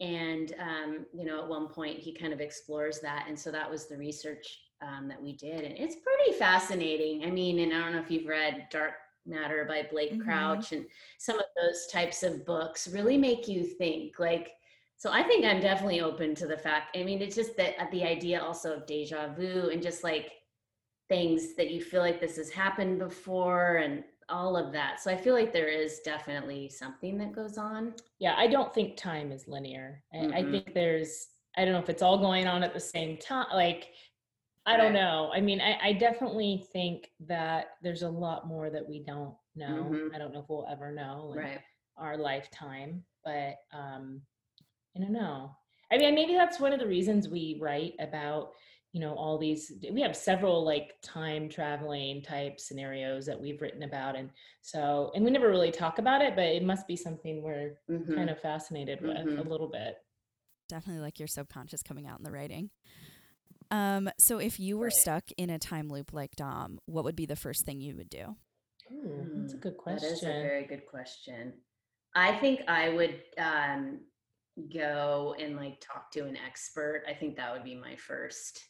and, 0.00 0.54
um, 0.58 1.06
you 1.12 1.24
know, 1.24 1.42
at 1.42 1.48
one 1.48 1.68
point 1.68 1.98
he 1.98 2.12
kind 2.12 2.32
of 2.32 2.40
explores 2.40 3.00
that. 3.00 3.26
And 3.28 3.38
so 3.38 3.50
that 3.52 3.70
was 3.70 3.86
the 3.86 3.96
research 3.96 4.60
um, 4.80 5.08
that 5.08 5.22
we 5.22 5.34
did. 5.34 5.64
And 5.64 5.76
it's 5.76 5.96
pretty 5.96 6.38
fascinating. 6.38 7.24
I 7.24 7.30
mean, 7.30 7.60
and 7.60 7.72
I 7.72 7.78
don't 7.80 7.92
know 7.92 8.00
if 8.00 8.10
you've 8.10 8.26
read 8.26 8.66
Dark 8.70 8.94
Matter 9.26 9.64
by 9.66 9.86
Blake 9.90 10.12
Mhm. 10.14 10.22
Crouch 10.24 10.72
and 10.72 10.86
some 11.18 11.38
of 11.38 11.46
those 11.60 11.86
types 11.88 12.22
of 12.22 12.44
books 12.44 12.88
really 12.88 13.16
make 13.16 13.46
you 13.48 13.62
think. 13.64 14.18
Like, 14.18 14.52
so 14.96 15.10
I 15.12 15.22
think 15.22 15.44
I'm 15.44 15.60
definitely 15.60 16.00
open 16.00 16.34
to 16.36 16.46
the 16.46 16.56
fact. 16.56 16.96
I 16.96 17.02
mean, 17.02 17.20
it's 17.22 17.36
just 17.36 17.56
that 17.56 17.74
uh, 17.80 17.86
the 17.90 18.04
idea 18.04 18.40
also 18.42 18.74
of 18.76 18.86
deja 18.86 19.32
vu 19.34 19.70
and 19.72 19.82
just 19.82 20.02
like, 20.04 20.32
things 21.08 21.54
that 21.56 21.70
you 21.70 21.82
feel 21.82 22.00
like 22.00 22.20
this 22.20 22.36
has 22.36 22.48
happened 22.48 22.98
before 22.98 23.76
and 23.78 24.02
all 24.30 24.56
of 24.56 24.72
that. 24.72 24.98
So 25.00 25.10
I 25.10 25.16
feel 25.16 25.34
like 25.34 25.52
there 25.52 25.68
is 25.68 26.00
definitely 26.00 26.70
something 26.70 27.18
that 27.18 27.32
goes 27.32 27.58
on. 27.58 27.92
yeah 28.18 28.34
i 28.38 28.46
don't 28.46 28.72
think 28.72 28.96
time 28.96 29.30
is 29.32 29.46
linear 29.48 30.02
I, 30.14 30.38
I 30.38 30.42
think 30.50 30.72
there's 30.72 31.26
i 31.58 31.64
don't 31.64 31.74
know 31.74 31.80
if 31.80 31.90
it's 31.90 32.02
all 32.02 32.18
going 32.18 32.46
on 32.46 32.62
at 32.62 32.72
the 32.72 32.80
same 32.80 33.18
time 33.18 33.46
like 33.52 33.88
i 34.66 34.76
don't 34.76 34.92
know 34.92 35.30
i 35.34 35.40
mean 35.40 35.60
I, 35.60 35.88
I 35.88 35.92
definitely 35.94 36.64
think 36.72 37.10
that 37.26 37.76
there's 37.82 38.02
a 38.02 38.08
lot 38.08 38.46
more 38.46 38.70
that 38.70 38.88
we 38.88 39.00
don't 39.00 39.34
know 39.56 39.90
Mhm. 39.92 40.14
i 40.14 40.18
don't 40.18 40.32
know 40.32 40.40
if 40.40 40.48
we'll 40.48 40.66
ever 40.70 40.92
know 40.92 41.32
in 41.32 41.38
Right. 41.38 41.60
our 41.96 42.16
lifetime 42.16 43.04
but 43.24 43.56
um 43.72 44.22
i 44.96 45.00
don't 45.00 45.12
know 45.12 45.54
i 45.90 45.98
mean 45.98 46.14
maybe 46.14 46.34
that's 46.34 46.60
one 46.60 46.72
of 46.72 46.80
the 46.80 46.86
reasons 46.86 47.28
we 47.28 47.58
write 47.60 47.94
about 47.98 48.52
you 48.92 49.00
know 49.00 49.14
all 49.14 49.38
these 49.38 49.72
we 49.90 50.00
have 50.02 50.14
several 50.16 50.64
like 50.64 50.94
time 51.02 51.48
traveling 51.48 52.22
type 52.22 52.60
scenarios 52.60 53.24
that 53.26 53.40
we've 53.40 53.60
written 53.62 53.82
about 53.84 54.14
and 54.16 54.30
so 54.60 55.10
and 55.14 55.24
we 55.24 55.30
never 55.30 55.48
really 55.48 55.70
talk 55.72 55.98
about 55.98 56.20
it 56.22 56.36
but 56.36 56.44
it 56.44 56.62
must 56.62 56.86
be 56.86 56.96
something 56.96 57.42
we're 57.42 57.78
Mhm. 57.90 58.14
kind 58.14 58.28
of 58.30 58.38
fascinated 58.38 59.00
with 59.00 59.16
a 59.16 59.20
Mhm. 59.24 59.48
little 59.48 59.68
bit. 59.68 59.96
Definitely 60.68 61.02
like 61.02 61.18
your 61.18 61.28
subconscious 61.28 61.82
coming 61.82 62.06
out 62.06 62.18
in 62.18 62.24
the 62.24 62.30
writing. 62.30 62.70
Um, 63.72 64.10
so 64.18 64.38
if 64.38 64.60
you 64.60 64.76
were 64.76 64.90
stuck 64.90 65.24
in 65.38 65.48
a 65.48 65.58
time 65.58 65.88
loop 65.88 66.12
like 66.12 66.36
Dom, 66.36 66.78
what 66.84 67.04
would 67.04 67.16
be 67.16 67.24
the 67.24 67.36
first 67.36 67.64
thing 67.64 67.80
you 67.80 67.96
would 67.96 68.10
do? 68.10 68.36
Ooh. 68.92 69.34
That's 69.40 69.54
a 69.54 69.56
good 69.56 69.78
question. 69.78 70.08
That 70.10 70.14
is 70.14 70.22
a 70.22 70.26
very 70.26 70.66
good 70.66 70.86
question. 70.86 71.54
I 72.14 72.36
think 72.36 72.60
I 72.68 72.90
would 72.90 73.22
um, 73.38 74.00
go 74.74 75.34
and 75.40 75.56
like 75.56 75.80
talk 75.80 76.10
to 76.12 76.26
an 76.26 76.36
expert. 76.36 77.04
I 77.08 77.14
think 77.14 77.36
that 77.36 77.50
would 77.50 77.64
be 77.64 77.74
my 77.74 77.96
first 77.96 78.60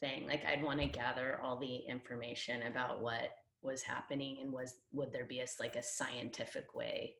thing. 0.00 0.26
Like 0.26 0.42
I'd 0.46 0.62
want 0.64 0.80
to 0.80 0.86
gather 0.86 1.38
all 1.44 1.58
the 1.58 1.76
information 1.88 2.62
about 2.62 3.02
what 3.02 3.28
was 3.60 3.82
happening 3.82 4.38
and 4.40 4.50
was 4.50 4.76
would 4.92 5.12
there 5.12 5.26
be 5.26 5.40
a 5.40 5.42
s- 5.42 5.56
like 5.60 5.76
a 5.76 5.82
scientific 5.82 6.74
way 6.74 7.16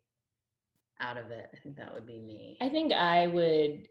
out 1.01 1.18
of 1.18 1.31
it? 1.31 1.51
I 1.53 1.59
think 1.59 1.77
that 1.77 1.92
would 1.92 2.07
be 2.07 2.18
me. 2.18 2.57
I 2.62 2.70
think 2.70 2.94
I 2.94 3.27
would 3.27 3.87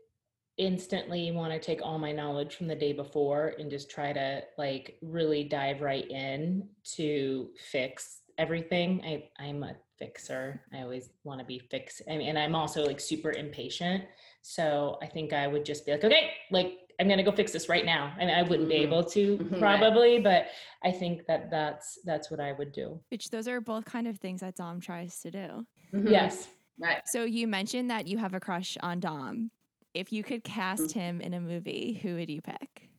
instantly 0.57 1.31
want 1.31 1.51
to 1.51 1.59
take 1.59 1.81
all 1.81 1.99
my 1.99 2.11
knowledge 2.11 2.55
from 2.55 2.67
the 2.67 2.75
day 2.75 2.93
before 2.93 3.53
and 3.59 3.69
just 3.69 3.89
try 3.89 4.13
to 4.13 4.41
like 4.57 4.97
really 5.01 5.43
dive 5.43 5.81
right 5.81 6.09
in 6.09 6.67
to 6.95 7.49
fix 7.71 8.21
everything. 8.37 9.01
I 9.05 9.29
I'm 9.43 9.63
a 9.63 9.75
fixer. 9.97 10.61
I 10.73 10.81
always 10.81 11.09
want 11.23 11.39
to 11.39 11.45
be 11.45 11.59
fix 11.59 12.01
I 12.09 12.17
mean, 12.17 12.29
and 12.29 12.39
I'm 12.39 12.55
also 12.55 12.85
like 12.85 12.99
super 12.99 13.31
impatient. 13.31 14.03
So 14.41 14.97
I 15.01 15.07
think 15.07 15.33
I 15.33 15.47
would 15.47 15.65
just 15.65 15.85
be 15.85 15.91
like, 15.93 16.03
okay, 16.03 16.31
like 16.51 16.73
I'm 16.99 17.09
gonna 17.09 17.23
go 17.23 17.31
fix 17.33 17.51
this 17.51 17.67
right 17.67 17.85
now. 17.85 18.13
I 18.15 18.19
mean, 18.25 18.29
I 18.29 18.43
wouldn't 18.43 18.69
be 18.69 18.75
Mhm. 18.75 18.83
able 18.83 19.03
to 19.03 19.37
Mhm, 19.37 19.61
right. 19.61 19.79
probably, 19.79 20.19
but 20.19 20.47
I 20.83 20.91
think 20.91 21.25
that 21.27 21.49
that's 21.51 21.99
that's 22.05 22.31
what 22.31 22.39
I 22.39 22.53
would 22.53 22.71
do. 22.71 23.01
Which 23.09 23.29
those 23.29 23.47
are 23.49 23.59
both 23.59 23.83
kind 23.85 24.07
of 24.07 24.19
things 24.19 24.39
that 24.41 24.55
Dom 24.55 24.79
tries 24.79 25.19
to 25.21 25.31
do. 25.31 25.65
Mhm. 25.93 26.09
Yes. 26.11 26.49
Right. 26.79 27.01
So 27.07 27.23
you 27.23 27.47
mentioned 27.47 27.89
that 27.89 28.07
you 28.07 28.17
have 28.17 28.33
a 28.33 28.39
crush 28.39 28.77
on 28.81 28.99
Dom. 29.01 29.51
If 29.95 30.11
you 30.11 30.23
could 30.23 30.43
cast 30.43 30.91
him 30.91 31.21
in 31.21 31.33
a 31.33 31.39
movie, 31.39 31.97
who 32.03 32.15
would 32.15 32.29
you 32.29 32.41
pick? 32.41 32.89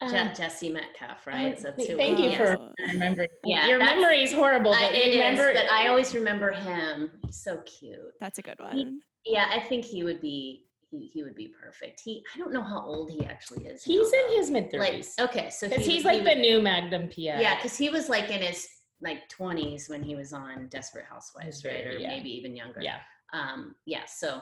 Um, 0.00 0.10
Jesse 0.34 0.70
Metcalfe, 0.70 1.26
right? 1.26 1.58
That's 1.58 1.76
th- 1.76 1.96
thank 1.96 2.18
you 2.18 2.28
was. 2.30 2.36
for 2.36 2.72
Yes. 2.78 2.92
remembering. 2.94 3.28
Yeah, 3.44 3.66
your 3.68 3.78
memory 3.78 4.22
is 4.22 4.32
horrible. 4.32 4.72
I, 4.72 4.80
But 4.88 4.94
it 4.94 5.10
remember, 5.12 5.50
is, 5.50 5.60
but 5.60 5.70
I 5.70 5.88
always 5.88 6.14
remember 6.14 6.52
him. 6.52 7.10
He's 7.24 7.36
so 7.42 7.58
cute. 7.66 7.98
That's 8.20 8.38
a 8.38 8.42
good 8.42 8.58
one. 8.58 9.00
Yeah, 9.26 9.46
I 9.52 9.60
think 9.60 9.84
he 9.84 10.04
would 10.04 10.20
be 10.22 10.62
he, 10.90 11.10
he 11.12 11.22
would 11.22 11.34
be 11.34 11.48
perfect. 11.48 12.00
He 12.00 12.22
I 12.34 12.38
don't 12.38 12.52
know 12.52 12.62
how 12.62 12.80
old 12.84 13.10
he 13.10 13.24
actually 13.26 13.66
is. 13.66 13.82
he's 13.82 14.10
now, 14.12 14.18
in 14.18 14.26
though. 14.30 14.36
his 14.36 14.50
mid 14.50 14.72
like 14.74 14.90
thirties. 14.92 15.14
okay, 15.18 15.50
so 15.50 15.68
Because 15.68 15.84
he- 15.84 15.92
he's 15.94 16.02
he 16.02 16.08
like 16.08 16.18
the 16.24 16.30
would- 16.30 16.38
new 16.38 16.62
Magnum 16.62 17.08
PI. 17.08 17.40
yeah, 17.40 17.56
because 17.56 17.76
he 17.76 17.88
was 17.90 18.08
like 18.08 18.30
in 18.30 18.40
his 18.42 18.66
like 19.02 19.28
twenties 19.28 19.88
when 19.88 20.02
he 20.02 20.14
was 20.14 20.32
on 20.32 20.68
Desperate 20.68 21.04
Housewives, 21.06 21.62
right, 21.64 21.84
right, 21.86 21.94
or 21.94 21.98
yeah. 21.98 22.08
maybe 22.08 22.30
even 22.30 22.54
younger. 22.56 22.80
yeah. 22.82 23.00
Um. 23.32 23.74
Yeah. 23.86 24.04
So 24.06 24.40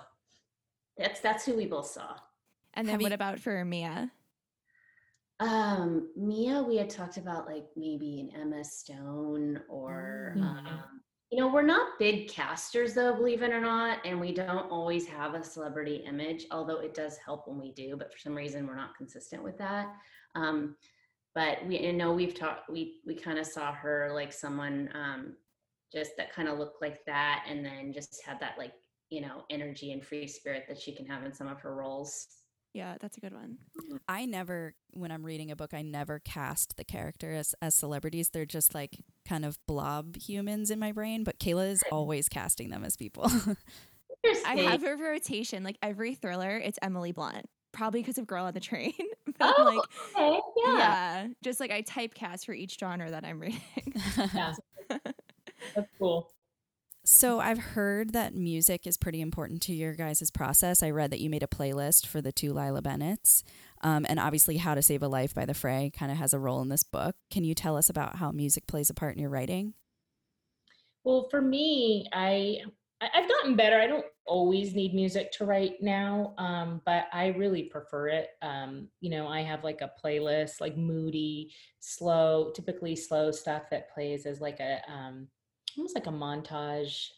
that's 0.96 1.20
that's 1.20 1.44
who 1.44 1.54
we 1.56 1.66
both 1.66 1.86
saw. 1.86 2.16
And 2.74 2.86
then 2.88 2.94
Have 2.94 3.02
what 3.02 3.10
you- 3.10 3.14
about 3.14 3.38
for 3.40 3.64
Mia? 3.64 4.10
Um, 5.40 6.10
Mia, 6.16 6.62
we 6.62 6.76
had 6.76 6.88
talked 6.90 7.16
about 7.16 7.46
like 7.46 7.66
maybe 7.76 8.20
an 8.20 8.40
Emma 8.40 8.64
Stone 8.64 9.60
or 9.68 10.34
Mm. 10.38 10.42
um, 10.42 11.00
you 11.30 11.40
know, 11.40 11.48
we're 11.48 11.62
not 11.62 11.98
big 11.98 12.28
casters 12.28 12.94
though, 12.94 13.14
believe 13.16 13.42
it 13.42 13.50
or 13.52 13.60
not, 13.60 13.98
and 14.06 14.20
we 14.20 14.32
don't 14.32 14.70
always 14.70 15.06
have 15.08 15.34
a 15.34 15.42
celebrity 15.42 15.96
image, 16.06 16.46
although 16.52 16.78
it 16.78 16.94
does 16.94 17.16
help 17.16 17.48
when 17.48 17.58
we 17.58 17.72
do, 17.72 17.96
but 17.96 18.12
for 18.12 18.18
some 18.18 18.34
reason 18.36 18.66
we're 18.66 18.76
not 18.76 18.96
consistent 18.96 19.42
with 19.42 19.58
that. 19.58 19.92
Um, 20.36 20.76
but 21.34 21.64
we 21.66 21.88
I 21.88 21.90
know 21.90 22.12
we've 22.12 22.34
talked 22.34 22.70
we 22.70 23.00
we 23.04 23.16
kind 23.16 23.38
of 23.40 23.46
saw 23.46 23.72
her 23.72 24.10
like 24.14 24.32
someone 24.32 24.88
um 24.94 25.36
just 25.92 26.16
that 26.16 26.32
kind 26.32 26.48
of 26.48 26.58
looked 26.58 26.80
like 26.80 27.04
that 27.06 27.44
and 27.48 27.64
then 27.64 27.92
just 27.92 28.22
had 28.24 28.38
that 28.40 28.56
like, 28.58 28.72
you 29.10 29.20
know, 29.20 29.44
energy 29.50 29.92
and 29.92 30.04
free 30.04 30.26
spirit 30.26 30.64
that 30.68 30.80
she 30.80 30.94
can 30.94 31.06
have 31.06 31.24
in 31.24 31.32
some 31.32 31.46
of 31.46 31.60
her 31.60 31.74
roles. 31.74 32.26
Yeah, 32.72 32.96
that's 33.00 33.16
a 33.16 33.20
good 33.20 33.32
one. 33.32 33.58
Mm-hmm. 33.80 33.96
I 34.08 34.26
never, 34.26 34.74
when 34.94 35.12
I'm 35.12 35.24
reading 35.24 35.52
a 35.52 35.56
book, 35.56 35.72
I 35.72 35.82
never 35.82 36.18
cast 36.18 36.76
the 36.76 36.84
character 36.84 37.32
as, 37.32 37.54
as 37.62 37.74
celebrities. 37.76 38.30
They're 38.30 38.44
just 38.44 38.74
like 38.74 38.98
kind 39.28 39.44
of 39.44 39.58
blob 39.66 40.16
humans 40.16 40.72
in 40.72 40.80
my 40.80 40.90
brain, 40.90 41.22
but 41.22 41.38
Kayla 41.38 41.70
is 41.70 41.84
always 41.92 42.28
casting 42.28 42.70
them 42.70 42.84
as 42.84 42.96
people. 42.96 43.30
I 44.44 44.56
have 44.56 44.82
a 44.82 44.96
rotation. 44.96 45.62
Like 45.62 45.78
every 45.82 46.14
thriller, 46.14 46.56
it's 46.56 46.78
Emily 46.82 47.12
Blunt. 47.12 47.46
Probably 47.72 48.00
because 48.00 48.18
of 48.18 48.26
Girl 48.26 48.44
on 48.44 48.54
the 48.54 48.60
Train. 48.60 48.92
but 49.38 49.54
Oh, 49.56 49.62
like, 49.64 49.80
okay, 50.16 50.40
yeah. 50.64 50.76
yeah. 50.76 51.26
Just 51.42 51.60
like 51.60 51.70
I 51.70 51.82
typecast 51.82 52.44
for 52.44 52.54
each 52.54 52.76
genre 52.78 53.10
that 53.10 53.24
I'm 53.24 53.38
reading. 53.40 53.60
Yeah. 54.34 54.54
That's 55.74 55.88
cool. 55.98 56.30
So 57.04 57.38
I've 57.38 57.58
heard 57.58 58.12
that 58.14 58.34
music 58.34 58.86
is 58.86 58.96
pretty 58.96 59.20
important 59.20 59.60
to 59.62 59.74
your 59.74 59.94
guys' 59.94 60.30
process. 60.30 60.82
I 60.82 60.90
read 60.90 61.10
that 61.10 61.20
you 61.20 61.28
made 61.28 61.42
a 61.42 61.46
playlist 61.46 62.06
for 62.06 62.22
the 62.22 62.32
two 62.32 62.52
Lila 62.52 62.80
Bennett's. 62.80 63.44
Um, 63.82 64.06
and 64.08 64.18
obviously, 64.18 64.56
How 64.56 64.74
to 64.74 64.82
Save 64.82 65.02
a 65.02 65.08
Life 65.08 65.34
by 65.34 65.44
The 65.44 65.52
Fray 65.52 65.92
kind 65.96 66.10
of 66.10 66.16
has 66.16 66.32
a 66.32 66.38
role 66.38 66.62
in 66.62 66.70
this 66.70 66.82
book. 66.82 67.16
Can 67.30 67.44
you 67.44 67.54
tell 67.54 67.76
us 67.76 67.90
about 67.90 68.16
how 68.16 68.30
music 68.30 68.66
plays 68.66 68.88
a 68.88 68.94
part 68.94 69.14
in 69.14 69.20
your 69.20 69.30
writing? 69.30 69.74
Well, 71.04 71.28
for 71.30 71.42
me, 71.42 72.08
I 72.12 72.60
I've 73.00 73.28
gotten 73.28 73.56
better. 73.56 73.78
I 73.78 73.86
don't 73.86 74.06
always 74.26 74.74
need 74.74 74.94
music 74.94 75.30
to 75.32 75.44
write 75.44 75.82
now, 75.82 76.34
um, 76.38 76.80
but 76.86 77.06
I 77.12 77.28
really 77.28 77.64
prefer 77.64 78.08
it. 78.08 78.28
Um, 78.40 78.88
you 79.00 79.10
know, 79.10 79.28
I 79.28 79.42
have 79.42 79.62
like 79.62 79.82
a 79.82 79.92
playlist, 80.02 80.60
like 80.60 80.76
moody, 80.76 81.52
slow, 81.80 82.52
typically 82.54 82.96
slow 82.96 83.30
stuff 83.30 83.64
that 83.70 83.92
plays 83.92 84.24
as 84.24 84.40
like 84.40 84.60
a 84.60 84.80
um, 84.90 85.28
almost 85.76 85.94
like 85.94 86.06
a 86.06 86.10
montage, 86.10 87.08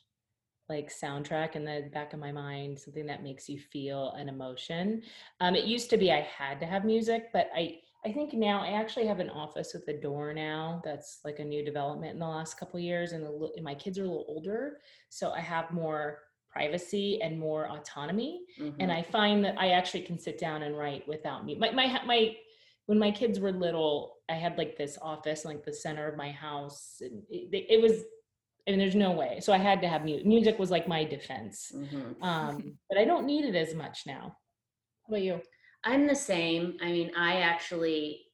like 0.68 0.92
soundtrack 0.92 1.54
in 1.54 1.64
the 1.64 1.88
back 1.92 2.12
of 2.12 2.18
my 2.18 2.32
mind, 2.32 2.78
something 2.78 3.06
that 3.06 3.22
makes 3.22 3.48
you 3.48 3.58
feel 3.58 4.12
an 4.12 4.28
emotion. 4.28 5.02
Um, 5.40 5.54
it 5.54 5.64
used 5.64 5.90
to 5.90 5.96
be 5.96 6.10
I 6.12 6.22
had 6.22 6.58
to 6.60 6.66
have 6.66 6.84
music, 6.84 7.26
but 7.32 7.48
I 7.54 7.78
I 8.04 8.12
think 8.12 8.34
now 8.34 8.60
I 8.62 8.68
actually 8.80 9.06
have 9.06 9.18
an 9.18 9.30
office 9.30 9.74
with 9.74 9.88
a 9.88 10.00
door 10.00 10.32
now. 10.32 10.80
That's 10.84 11.20
like 11.24 11.40
a 11.40 11.44
new 11.44 11.64
development 11.64 12.12
in 12.12 12.20
the 12.20 12.26
last 12.28 12.58
couple 12.58 12.78
of 12.78 12.84
years, 12.84 13.12
and, 13.12 13.24
a 13.24 13.30
and 13.56 13.64
my 13.64 13.74
kids 13.74 13.98
are 13.98 14.04
a 14.04 14.08
little 14.08 14.24
older, 14.28 14.78
so 15.08 15.32
I 15.32 15.40
have 15.40 15.70
more 15.72 16.18
privacy 16.50 17.20
and 17.22 17.38
more 17.38 17.68
autonomy. 17.70 18.44
And 18.80 18.90
Mhm. 18.90 18.96
I 18.98 19.02
find 19.02 19.44
that 19.44 19.58
I 19.58 19.70
actually 19.70 20.02
can 20.02 20.18
sit 20.18 20.38
down 20.38 20.62
and 20.62 20.76
write 20.76 21.06
without 21.08 21.44
me. 21.44 21.56
My 21.56 21.70
my 21.70 22.00
my 22.06 22.36
when 22.86 22.98
my 22.98 23.10
kids 23.10 23.40
were 23.40 23.52
little, 23.52 24.18
I 24.28 24.34
had 24.34 24.56
like 24.58 24.76
this 24.76 24.98
office, 25.02 25.44
like 25.44 25.64
the 25.64 25.72
center 25.72 26.06
of 26.08 26.16
my 26.16 26.30
house, 26.30 26.98
and 27.00 27.22
it, 27.28 27.66
it 27.68 27.80
was. 27.82 28.04
Mean, 28.66 28.78
there's 28.78 28.96
no 28.96 29.12
way. 29.12 29.38
So 29.40 29.52
I 29.52 29.58
had 29.58 29.80
to 29.82 29.88
have 29.88 30.04
music. 30.04 30.26
Music 30.26 30.58
was 30.58 30.70
like 30.70 30.88
my 30.88 31.04
defense. 31.04 31.70
Mhm. 31.72 32.20
Um, 32.20 32.78
but 32.88 32.98
I 32.98 33.04
don't 33.04 33.24
need 33.26 33.44
it 33.44 33.54
as 33.54 33.74
much 33.74 34.06
now. 34.06 34.36
How 35.04 35.08
about 35.08 35.22
you? 35.22 35.40
I'm 35.84 36.06
the 36.06 36.16
same. 36.16 36.76
I 36.82 36.86
mean, 36.86 37.12
I 37.16 37.42
actually 37.42 38.26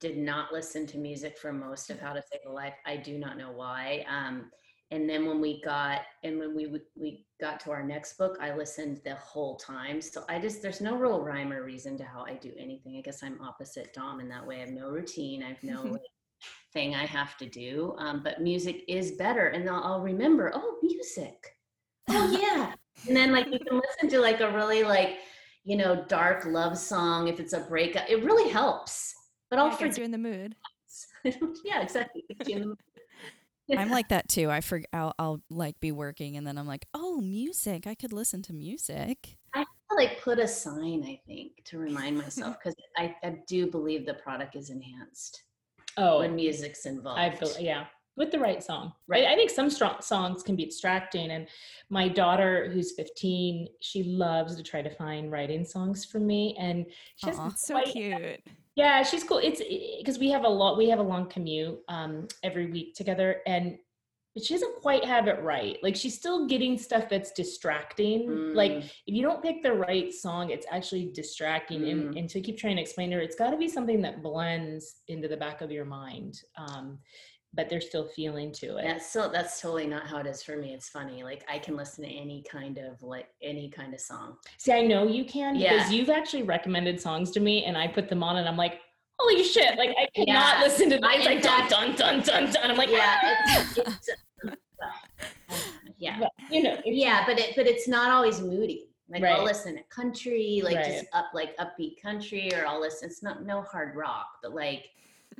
did 0.00 0.16
not 0.16 0.52
listen 0.52 0.86
to 0.86 0.98
music 0.98 1.38
for 1.38 1.52
most 1.52 1.90
of 1.90 2.00
How 2.00 2.14
to 2.14 2.22
Save 2.22 2.40
a 2.46 2.50
Life. 2.50 2.74
I 2.86 2.96
do 2.96 3.18
not 3.18 3.36
know 3.36 3.52
why. 3.52 4.06
Um, 4.08 4.50
and 4.90 5.08
then 5.08 5.26
when 5.26 5.40
we 5.40 5.60
got 5.62 6.02
and 6.22 6.38
when 6.38 6.54
we 6.54 6.66
we 6.94 7.26
got 7.40 7.58
to 7.60 7.70
our 7.70 7.82
next 7.82 8.16
book, 8.16 8.38
I 8.40 8.54
listened 8.54 9.00
the 9.04 9.16
whole 9.16 9.56
time. 9.56 10.00
So 10.00 10.24
I 10.28 10.38
just 10.38 10.62
there's 10.62 10.80
no 10.80 10.96
real 10.96 11.20
rhyme 11.20 11.52
or 11.52 11.62
reason 11.64 11.98
to 11.98 12.04
how 12.04 12.24
I 12.24 12.34
do 12.34 12.52
anything. 12.56 12.96
I 12.96 13.00
guess 13.00 13.22
I'm 13.22 13.40
opposite 13.40 13.92
Dom 13.92 14.20
in 14.20 14.28
that 14.28 14.46
way. 14.46 14.56
I 14.56 14.60
have 14.60 14.70
no 14.70 14.90
routine. 14.90 15.42
I 15.42 15.48
have 15.48 15.62
no 15.62 15.82
thing 16.72 16.94
I 16.94 17.06
have 17.06 17.36
to 17.38 17.46
do. 17.46 17.94
Um, 17.98 18.22
but 18.22 18.40
music 18.40 18.84
is 18.88 19.12
better, 19.12 19.48
and 19.48 19.68
I'll, 19.68 19.82
I'll 19.82 20.00
remember. 20.00 20.50
Oh, 20.54 20.78
music. 20.82 21.56
Oh 22.10 22.30
yeah. 22.40 22.72
and 23.08 23.16
then 23.16 23.32
like 23.32 23.46
you 23.46 23.58
can 23.58 23.80
listen 23.80 24.08
to 24.10 24.20
like 24.20 24.40
a 24.40 24.50
really 24.52 24.82
like 24.84 25.18
you 25.64 25.76
know, 25.76 26.04
dark 26.08 26.44
love 26.44 26.76
song, 26.76 27.28
if 27.28 27.40
it's 27.40 27.54
a 27.54 27.60
breakup, 27.60 28.04
it 28.08 28.22
really 28.22 28.50
helps. 28.50 29.14
But 29.48 29.58
I'll 29.58 29.68
Yeah, 29.68 29.76
forget. 29.76 29.98
you 29.98 30.04
in 30.04 30.10
the 30.10 30.18
mood. 30.18 30.56
yeah, 31.64 31.80
exactly. 31.82 32.24
Gets 32.28 32.50
you 32.50 32.56
in 32.56 32.68
the- 32.68 32.76
I'm 33.78 33.88
like 33.90 34.10
that 34.10 34.28
too. 34.28 34.50
I 34.50 34.60
forget. 34.60 34.90
I'll, 34.92 35.14
I'll 35.18 35.40
like 35.48 35.80
be 35.80 35.90
working 35.90 36.36
and 36.36 36.46
then 36.46 36.58
I'm 36.58 36.66
like, 36.66 36.84
oh, 36.92 37.22
music. 37.22 37.86
I 37.86 37.94
could 37.94 38.12
listen 38.12 38.42
to 38.42 38.52
music. 38.52 39.38
I 39.54 39.60
have 39.60 39.66
to 39.90 39.96
like 39.96 40.20
put 40.20 40.38
a 40.38 40.46
sign, 40.46 41.02
I 41.02 41.18
think, 41.26 41.64
to 41.64 41.78
remind 41.78 42.18
myself 42.18 42.56
because 42.58 42.74
I, 42.98 43.16
I 43.22 43.38
do 43.48 43.66
believe 43.70 44.04
the 44.04 44.14
product 44.14 44.54
is 44.54 44.68
enhanced 44.68 45.44
Oh, 45.96 46.20
when 46.20 46.34
music's 46.34 46.86
involved. 46.86 47.20
I 47.20 47.30
feel 47.30 47.52
yeah, 47.58 47.84
with 48.16 48.30
the 48.30 48.38
right 48.38 48.62
song. 48.62 48.92
Right. 49.06 49.24
I, 49.24 49.32
I 49.32 49.36
think 49.36 49.50
some 49.50 49.70
strong 49.70 49.96
songs 50.00 50.42
can 50.42 50.56
be 50.56 50.66
distracting, 50.66 51.30
and 51.30 51.48
my 51.90 52.08
daughter, 52.08 52.70
who's 52.72 52.92
15, 52.92 53.68
she 53.80 54.04
loves 54.04 54.56
to 54.56 54.62
try 54.62 54.82
to 54.82 54.90
find 54.90 55.30
writing 55.30 55.64
songs 55.64 56.04
for 56.04 56.20
me, 56.20 56.56
and 56.58 56.86
she 57.16 57.26
has 57.26 57.38
Aw. 57.38 57.48
It's 57.48 57.66
so 57.66 57.74
quite- 57.74 57.86
cute. 57.86 58.40
Yeah, 58.76 59.04
she's 59.04 59.22
cool. 59.22 59.38
It's 59.38 59.62
because 59.98 60.18
we 60.18 60.30
have 60.30 60.42
a 60.44 60.48
lot. 60.48 60.76
We 60.76 60.88
have 60.88 60.98
a 60.98 61.02
long 61.02 61.28
commute 61.28 61.78
um, 61.88 62.26
every 62.42 62.66
week 62.72 62.94
together, 62.94 63.40
and 63.46 63.78
she 64.42 64.54
doesn't 64.54 64.80
quite 64.82 65.04
have 65.04 65.28
it 65.28 65.40
right. 65.42 65.78
Like 65.82 65.94
she's 65.94 66.16
still 66.16 66.46
getting 66.46 66.76
stuff 66.76 67.08
that's 67.08 67.30
distracting. 67.32 68.52
Like 68.54 68.72
Mm. 68.72 68.84
if 69.06 69.14
you 69.14 69.22
don't 69.22 69.42
pick 69.42 69.62
the 69.62 69.72
right 69.72 70.12
song, 70.12 70.50
it's 70.50 70.66
actually 70.70 71.06
distracting. 71.12 71.88
And, 71.88 72.14
Mm. 72.14 72.18
and 72.18 72.30
to 72.30 72.40
keep 72.40 72.58
trying 72.58 72.76
to 72.76 72.82
explain 72.82 73.10
to 73.10 73.16
her, 73.16 73.22
it's 73.22 73.36
got 73.36 73.50
to 73.50 73.56
be 73.56 73.68
something 73.68 74.02
that 74.02 74.22
blends 74.22 75.02
into 75.08 75.28
the 75.28 75.36
back 75.36 75.60
of 75.60 75.70
your 75.70 75.84
mind, 75.84 76.40
um, 76.56 76.98
but 77.52 77.68
there's 77.70 77.86
still 77.86 78.08
feeling 78.08 78.50
to 78.52 78.78
it. 78.78 78.82
That's 78.82 79.08
so 79.12 79.28
that's 79.28 79.60
totally 79.60 79.86
not 79.86 80.08
how 80.08 80.18
it 80.18 80.26
is 80.26 80.42
for 80.42 80.56
me. 80.56 80.74
It's 80.74 80.88
funny. 80.88 81.22
Like 81.22 81.44
I 81.48 81.58
can 81.60 81.76
listen 81.76 82.02
to 82.04 82.10
any 82.10 82.42
kind 82.50 82.78
of 82.78 83.00
like 83.02 83.28
any 83.40 83.68
kind 83.70 83.94
of 83.94 84.00
song. 84.00 84.38
See, 84.58 84.72
I 84.72 84.82
know 84.82 85.06
you 85.06 85.24
can 85.24 85.54
Yeah. 85.54 85.74
because 85.74 85.92
you've 85.92 86.10
actually 86.10 86.42
recommended 86.42 87.00
songs 87.00 87.30
to 87.32 87.40
me, 87.40 87.64
and 87.64 87.78
I 87.78 87.86
put 87.86 88.08
them 88.08 88.24
on, 88.24 88.38
and 88.38 88.48
I'm 88.48 88.56
like, 88.56 88.80
holy 89.20 89.44
shit! 89.44 89.78
Like 89.78 89.90
I 89.90 90.08
cannot 90.16 90.56
Yeah. 90.58 90.60
listen 90.64 90.90
to 90.90 90.98
that. 90.98 91.04
I, 91.08 91.18
like 91.24 91.40
dun, 91.42 91.68
dun 91.68 91.94
dun 91.94 92.20
dun 92.22 92.50
dun 92.50 92.70
i'm 92.72 92.76
like, 92.76 92.90
yeah, 92.90 93.16
"Ah!" 93.22 93.60
it's, 93.78 93.78
it's 94.08 94.23
you 96.50 96.62
know, 96.62 96.78
yeah, 96.84 97.24
but 97.26 97.38
it 97.38 97.54
but 97.56 97.66
it's 97.66 97.88
not 97.88 98.10
always 98.10 98.40
moody. 98.40 98.90
Like 99.08 99.22
Right. 99.22 99.32
I'll 99.32 99.44
listen 99.44 99.76
to 99.76 99.82
country, 99.84 100.62
like 100.64 100.76
Right. 100.76 100.86
just 100.86 101.06
up 101.12 101.26
like 101.34 101.56
upbeat 101.58 102.00
country, 102.00 102.52
or 102.54 102.66
I'll 102.66 102.80
listen. 102.80 103.08
It's 103.08 103.22
not 103.22 103.44
no 103.44 103.62
hard 103.62 103.94
rock, 103.96 104.38
but 104.42 104.54
like, 104.54 104.90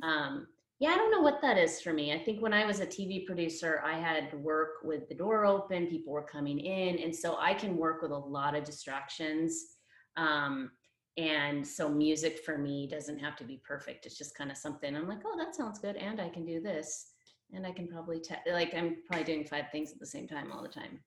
um, 0.03 0.47
yeah, 0.79 0.89
I 0.89 0.97
don't 0.97 1.11
know 1.11 1.21
what 1.21 1.41
that 1.41 1.57
is 1.57 1.81
for 1.81 1.93
me. 1.93 2.13
I 2.13 2.19
think 2.19 2.41
when 2.41 2.53
I 2.53 2.65
was 2.65 2.79
a 2.79 2.85
TV 2.85 3.25
producer, 3.25 3.81
I 3.83 3.97
had 3.97 4.33
work 4.43 4.83
with 4.83 5.07
the 5.09 5.15
door 5.15 5.45
open, 5.45 5.87
people 5.87 6.13
were 6.13 6.21
coming 6.23 6.59
in, 6.59 6.99
and 6.99 7.15
so 7.15 7.37
I 7.39 7.53
can 7.53 7.77
work 7.77 8.01
with 8.01 8.11
a 8.11 8.17
lot 8.17 8.55
of 8.55 8.63
distractions. 8.65 9.77
Um, 10.17 10.71
and 11.17 11.65
so 11.65 11.87
music 11.87 12.39
for 12.45 12.57
me 12.57 12.87
doesn't 12.87 13.19
have 13.19 13.37
to 13.37 13.45
be 13.45 13.61
perfect. 13.65 14.05
It's 14.05 14.17
just 14.17 14.35
kind 14.35 14.51
of 14.51 14.57
something 14.57 14.93
I'm 14.95 15.07
like, 15.07 15.21
oh, 15.25 15.37
that 15.37 15.55
sounds 15.55 15.79
good, 15.79 15.95
and 15.95 16.19
I 16.19 16.29
can 16.29 16.45
do 16.45 16.59
this, 16.61 17.13
and 17.55 17.65
I 17.65 17.71
can 17.71 17.87
probably 17.87 18.19
te- 18.19 18.51
like 18.51 18.73
I'm 18.75 18.97
probably 19.07 19.25
doing 19.25 19.45
five 19.45 19.65
things 19.71 19.91
at 19.91 19.99
the 19.99 20.05
same 20.05 20.27
time 20.27 20.51
all 20.51 20.61
the 20.61 20.69
time. 20.69 20.99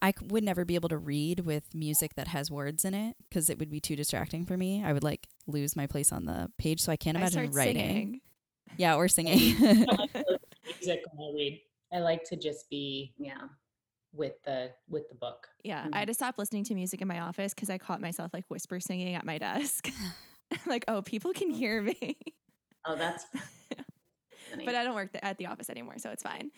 I 0.00 0.12
would 0.28 0.44
never 0.44 0.64
be 0.64 0.74
able 0.74 0.90
to 0.90 0.98
read 0.98 1.40
with 1.40 1.74
music 1.74 2.14
that 2.16 2.28
has 2.28 2.50
words 2.50 2.84
in 2.84 2.92
it 2.92 3.16
because 3.28 3.48
it 3.48 3.58
would 3.58 3.70
be 3.70 3.80
too 3.80 3.96
distracting 3.96 4.44
for 4.44 4.56
me. 4.56 4.84
I 4.84 4.92
would 4.92 5.04
like 5.04 5.28
lose 5.46 5.74
my 5.74 5.86
place 5.86 6.12
on 6.12 6.26
the 6.26 6.50
page, 6.58 6.80
so 6.80 6.92
I 6.92 6.96
can't 6.96 7.16
I 7.16 7.20
imagine 7.20 7.52
start 7.52 7.54
writing. 7.54 7.86
singing. 7.86 8.20
Yeah, 8.76 8.96
or 8.96 9.08
singing. 9.08 9.54
I 9.58 9.72
like 9.72 10.12
to 10.12 10.18
listen 10.18 10.18
to 10.22 10.38
music 10.80 11.02
when 11.12 11.28
I 11.28 11.34
read. 11.34 11.60
I 11.94 11.98
like 12.00 12.24
to 12.24 12.36
just 12.36 12.68
be 12.68 13.14
Yeah. 13.16 13.46
with 14.12 14.34
the 14.44 14.72
with 14.88 15.08
the 15.08 15.14
book. 15.14 15.48
Yeah, 15.64 15.78
I 15.78 15.82
had 15.82 15.92
mm-hmm. 15.92 16.06
to 16.06 16.14
stop 16.14 16.36
listening 16.36 16.64
to 16.64 16.74
music 16.74 17.00
in 17.00 17.08
my 17.08 17.20
office 17.20 17.54
because 17.54 17.70
I 17.70 17.78
caught 17.78 18.00
myself 18.00 18.34
like 18.34 18.44
whisper 18.48 18.80
singing 18.80 19.14
at 19.14 19.24
my 19.24 19.38
desk. 19.38 19.90
like, 20.66 20.84
oh, 20.88 21.00
people 21.00 21.32
can 21.32 21.50
hear 21.50 21.80
me. 21.80 22.18
Oh, 22.84 22.96
that's 22.96 23.24
but 24.64 24.74
I 24.74 24.84
don't 24.84 24.94
work 24.94 25.12
th- 25.12 25.22
at 25.24 25.38
the 25.38 25.46
office 25.46 25.68
anymore, 25.70 25.98
so 25.98 26.10
it's 26.10 26.22
fine. 26.22 26.50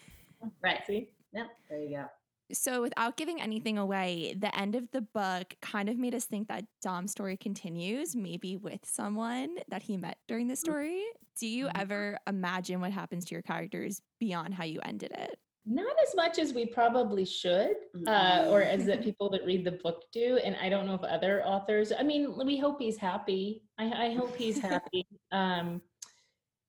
right. 0.62 0.80
See, 0.87 1.08
Yep. 1.32 1.46
There 1.68 1.82
you 1.82 1.90
go. 1.96 2.04
So, 2.50 2.80
without 2.80 3.18
giving 3.18 3.42
anything 3.42 3.76
away, 3.76 4.34
the 4.38 4.56
end 4.58 4.74
of 4.74 4.90
the 4.90 5.02
book 5.02 5.54
kind 5.61 5.90
of 5.90 5.98
made 5.98 6.14
us 6.14 6.24
think 6.24 6.48
that 6.48 6.64
Dom's 6.80 7.11
story 7.11 7.37
continues, 7.37 8.16
maybe 8.16 8.56
with 8.56 8.80
someone 8.87 9.56
that 9.68 9.82
he 9.82 9.98
met 9.98 10.16
during 10.26 10.48
the 10.48 10.56
story. 10.56 11.02
Do 11.38 11.46
you 11.46 11.66
Mhm. 11.66 11.72
ever 11.78 12.18
imagine 12.26 12.80
what 12.80 12.92
happens 12.92 13.26
to 13.26 13.34
your 13.34 13.42
characters 13.42 14.00
beyond 14.18 14.54
how 14.54 14.64
you 14.64 14.80
ended 14.84 15.12
it? 15.12 15.38
not 15.70 15.94
as 16.02 16.14
much 16.16 16.38
as 16.38 16.54
we 16.54 16.64
probably 16.64 17.26
should, 17.26 17.76
uh, 18.06 18.46
or 18.48 18.62
as 18.62 18.87
that 18.87 19.02
people 19.02 19.28
that 19.28 19.44
read 19.44 19.64
the 19.66 19.72
book 19.72 20.04
do. 20.12 20.38
And 20.38 20.56
I 20.56 20.70
don't 20.70 20.87
know 20.87 20.94
if 20.94 21.02
other 21.02 21.44
authors. 21.44 21.92
I 21.92 22.02
mean, 22.02 22.34
we 22.46 22.56
hope 22.56 22.80
he's 22.80 22.96
happy. 22.96 23.64
I, 23.76 24.06
I 24.06 24.14
hope 24.14 24.34
he's 24.34 24.58
happy. 24.58 25.06
Um, 25.30 25.82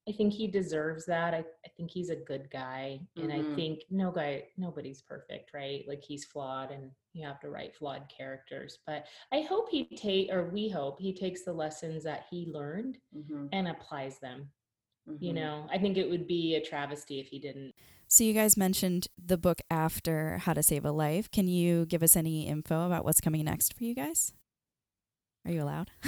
I 0.09 0.13
think 0.13 0.33
he 0.33 0.47
deserves 0.47 1.05
that. 1.05 1.33
I, 1.33 1.39
I 1.65 1.69
think 1.77 1.91
he's 1.91 2.09
a 2.09 2.15
good 2.15 2.49
guy, 2.51 2.99
and 3.17 3.31
I 3.31 3.41
Mhm. 3.41 3.55
think 3.55 3.83
no 3.91 4.11
guy, 4.11 4.45
nobody's 4.57 5.01
perfect, 5.01 5.53
right? 5.53 5.85
Like 5.87 6.03
he's 6.03 6.25
flawed, 6.25 6.71
and 6.71 6.91
you 7.13 7.25
have 7.25 7.39
to 7.41 7.49
write 7.49 7.75
flawed 7.75 8.09
characters. 8.09 8.79
But 8.87 9.05
I 9.31 9.41
hope 9.41 9.69
he 9.69 9.85
take, 9.85 10.31
or 10.31 10.49
we 10.49 10.69
hope 10.69 10.99
he 10.99 11.13
takes 11.13 11.43
the 11.43 11.53
lessons 11.53 12.03
that 12.05 12.25
he 12.31 12.47
learned 12.51 12.97
Mhm, 13.15 13.49
and 13.51 13.67
applies 13.67 14.19
them. 14.19 14.51
You 15.19 15.33
mhm. 15.33 15.35
know, 15.35 15.67
I 15.71 15.77
think 15.77 15.97
it 15.97 16.09
would 16.09 16.27
be 16.27 16.55
a 16.55 16.61
travesty 16.61 17.19
if 17.19 17.27
he 17.27 17.39
didn't. 17.39 17.75
so 18.07 18.23
you 18.23 18.33
guys 18.33 18.57
mentioned 18.57 19.07
the 19.23 19.37
book 19.37 19.59
after 19.69 20.39
How 20.39 20.53
to 20.53 20.63
Save 20.63 20.85
a 20.85 20.91
Life. 20.91 21.29
Can 21.31 21.47
you 21.47 21.85
give 21.85 22.01
us 22.03 22.15
any 22.15 22.47
info 22.47 22.85
about 22.87 23.05
what's 23.05 23.21
coming 23.21 23.45
next 23.45 23.73
for 23.73 23.83
you 23.83 23.93
guys? 23.93 24.33
Are 25.45 25.52
you 25.52 25.63
allowed? 25.63 25.89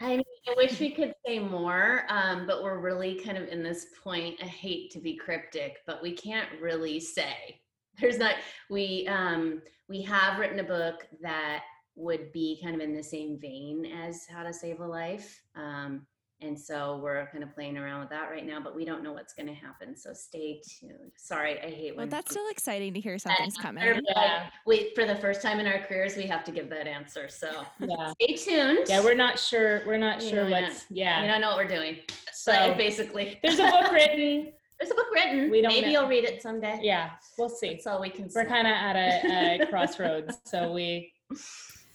I 0.00 0.22
I 0.46 0.54
wish 0.56 0.78
we 0.78 0.90
could 0.90 1.14
say 1.26 1.38
more, 1.38 2.04
um, 2.08 2.46
but 2.46 2.62
we're 2.62 2.80
really 2.80 3.14
kind 3.14 3.38
of 3.38 3.48
in 3.48 3.62
this 3.62 3.86
point. 4.02 4.36
I 4.42 4.46
hate 4.46 4.90
to 4.92 4.98
be 4.98 5.16
cryptic, 5.16 5.78
but 5.86 6.02
we 6.02 6.12
can't 6.12 6.48
really 6.60 7.00
say. 7.00 7.60
There's 8.00 8.18
not. 8.18 8.34
We 8.68 9.06
um, 9.08 9.62
we 9.88 10.02
have 10.02 10.38
written 10.38 10.60
a 10.60 10.64
book 10.64 11.06
that 11.22 11.62
would 11.96 12.32
be 12.32 12.60
kind 12.62 12.74
of 12.74 12.80
in 12.80 12.94
the 12.94 13.02
same 13.02 13.38
vein 13.38 13.86
as 13.86 14.26
How 14.26 14.42
to 14.42 14.52
Save 14.52 14.80
a 14.80 14.86
Life, 14.86 15.40
um, 15.54 16.06
and 16.44 16.58
so 16.58 17.00
we're 17.02 17.26
kind 17.32 17.42
of 17.42 17.54
playing 17.54 17.76
around 17.78 18.00
with 18.00 18.10
that 18.10 18.30
right 18.30 18.44
now. 18.46 18.60
But 18.60 18.74
we 18.76 18.84
don't 18.84 19.02
know 19.02 19.12
what's 19.12 19.32
going 19.34 19.46
to 19.48 19.54
happen. 19.54 19.96
So 19.96 20.12
stay 20.12 20.60
tuned. 20.66 21.12
Sorry, 21.16 21.58
I 21.60 21.70
hate 21.70 21.92
Well, 21.96 22.02
when 22.02 22.08
that's 22.10 22.30
still 22.30 22.48
exciting 22.50 22.92
to 22.94 23.00
hear 23.00 23.18
something's 23.18 23.56
coming. 23.56 23.86
of 23.88 24.00
Yeah. 24.16 24.46
we 24.66 24.92
for 24.94 25.06
the 25.06 25.16
first 25.16 25.42
time 25.42 25.58
in 25.60 25.66
our 25.66 25.78
careers, 25.80 26.16
we 26.16 26.24
have 26.24 26.44
to 26.44 26.52
give 26.52 26.68
that 26.70 26.86
answer. 26.86 27.28
So 27.28 27.64
Yeah. 27.80 28.12
stay 28.20 28.34
tuned. 28.36 28.86
Yeah, 28.88 29.02
we're 29.02 29.14
not 29.14 29.38
sure. 29.38 29.82
We're 29.86 29.96
not 29.98 30.20
We 30.20 30.28
sure 30.30 30.44
really 30.44 30.62
what's. 30.62 30.84
we 30.90 30.96
Yeah. 30.98 31.26
don't 31.26 31.40
know 31.40 31.48
what 31.50 31.56
we're 31.58 31.76
doing. 31.76 31.98
So 32.32 32.52
So 32.52 32.74
basically, 32.74 33.38
there's 33.42 33.58
a 33.58 33.70
book 33.70 33.90
written. 33.92 34.52
There's 34.80 34.90
a 34.90 34.94
book 34.96 35.06
written. 35.14 35.50
We 35.52 35.62
don't 35.62 35.72
Maybe 35.72 35.86
know. 35.92 36.00
you'll 36.00 36.08
read 36.08 36.24
it 36.24 36.42
someday. 36.42 36.80
Yeah, 36.82 37.10
we'll 37.38 37.48
see. 37.48 37.70
That's 37.74 37.86
all 37.86 38.00
we 38.00 38.10
can 38.10 38.28
We're 38.34 38.44
kind 38.44 38.66
of 38.66 38.72
at 38.72 38.96
a, 38.96 39.62
a 39.62 39.66
crossroads, 39.70 40.36
so 40.44 40.72
we. 40.72 41.12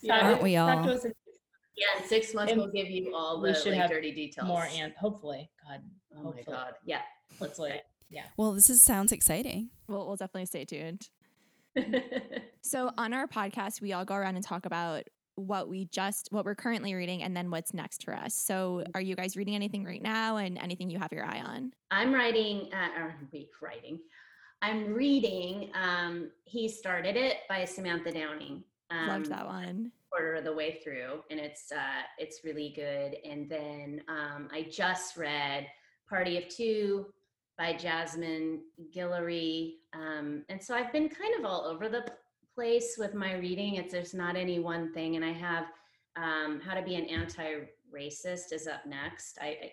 yeah. 0.01 0.25
Aren't 0.27 0.41
we 0.41 0.55
talk 0.55 0.77
all? 0.77 0.83
to 0.85 0.93
us 0.93 1.03
in 1.03 1.11
yeah, 1.79 2.01
in 2.03 2.07
six 2.07 2.33
months 2.33 2.51
And 2.51 2.61
we'll 2.61 2.71
give 2.71 2.89
you 2.89 3.13
all 3.15 3.41
we 3.41 3.49
the 3.51 3.55
should 3.55 3.71
like, 3.71 3.81
have 3.81 3.89
dirty 3.89 4.11
details. 4.13 4.47
more 4.47 4.67
and 4.71 4.93
hopefully, 4.93 5.49
God, 5.67 5.81
oh 6.13 6.17
my 6.17 6.23
hopefully. 6.23 6.45
god. 6.47 6.73
Yeah. 6.85 7.01
Let's 7.39 7.57
hopefully. 7.57 7.81
well, 8.37 8.51
this 8.53 8.69
is, 8.69 8.83
sounds 8.83 9.11
exciting. 9.11 9.69
We'll, 9.87 10.05
we'll 10.05 10.15
definitely 10.17 10.45
stay 10.45 10.65
tuned. 10.65 11.07
So, 12.61 12.91
on 12.97 13.13
our 13.13 13.25
podcast, 13.25 13.81
we 13.81 13.93
all 13.93 14.03
go 14.03 14.15
around 14.15 14.35
and 14.35 14.43
talk 14.45 14.65
about 14.65 15.03
what 15.35 15.69
we 15.69 15.85
just, 15.85 16.27
what 16.31 16.43
we're 16.43 16.55
currently 16.55 16.93
reading, 16.93 17.23
and 17.23 17.35
then 17.35 17.49
what's 17.49 17.73
next 17.73 18.03
for 18.03 18.13
us. 18.13 18.35
So, 18.35 18.83
are 18.93 19.01
you 19.01 19.15
guys 19.15 19.37
reading 19.37 19.55
anything 19.55 19.85
right 19.85 20.01
now 20.01 20.37
and 20.37 20.57
anything 20.57 20.89
you 20.89 20.99
have 20.99 21.11
your 21.13 21.23
eye 21.25 21.39
on? 21.39 21.71
I'm 21.89 22.13
writing 22.13 22.69
uh, 22.73 22.99
or 23.01 23.15
wait, 23.31 23.49
writing. 23.61 23.99
I'm 24.61 24.93
reading 24.93 25.71
um 25.73 26.29
He 26.43 26.67
Started 26.67 27.15
It 27.15 27.37
by 27.47 27.63
Samantha 27.63 28.11
Downing. 28.11 28.61
Um, 28.91 29.07
Loved 29.07 29.29
that 29.29 29.45
one. 29.47 29.91
Quarter 30.09 30.35
of 30.35 30.43
the 30.43 30.53
way 30.53 30.79
through 30.83 31.21
and 31.29 31.39
it's 31.39 31.71
uh 31.71 32.01
it's 32.17 32.43
really 32.43 32.73
good. 32.75 33.15
And 33.29 33.49
then 33.49 34.01
um 34.07 34.49
i 34.51 34.63
just 34.69 35.17
read 35.17 35.67
party 36.09 36.37
of 36.37 36.47
two 36.47 37.05
by 37.57 37.73
jasmine 37.73 38.61
guillory 38.95 39.73
um 39.93 40.43
and 40.49 40.61
so 40.61 40.73
i've 40.73 40.91
been 40.91 41.09
kind 41.09 41.33
of 41.37 41.45
all 41.45 41.65
over 41.65 41.87
the 41.89 42.05
place 42.55 42.95
with 42.97 43.13
my 43.13 43.35
reading. 43.35 43.75
It's 43.75 43.93
there's 43.93 44.13
not 44.13 44.35
any 44.35 44.59
one 44.59 44.91
thing 44.93 45.15
and 45.15 45.23
i 45.23 45.31
have 45.31 45.65
um 46.17 46.59
how 46.65 46.73
to 46.73 46.81
be 46.81 46.95
an 46.95 47.05
anti-racist 47.05 48.51
is 48.51 48.67
up 48.67 48.85
next. 48.85 49.37
I 49.41 49.47
i, 49.47 49.71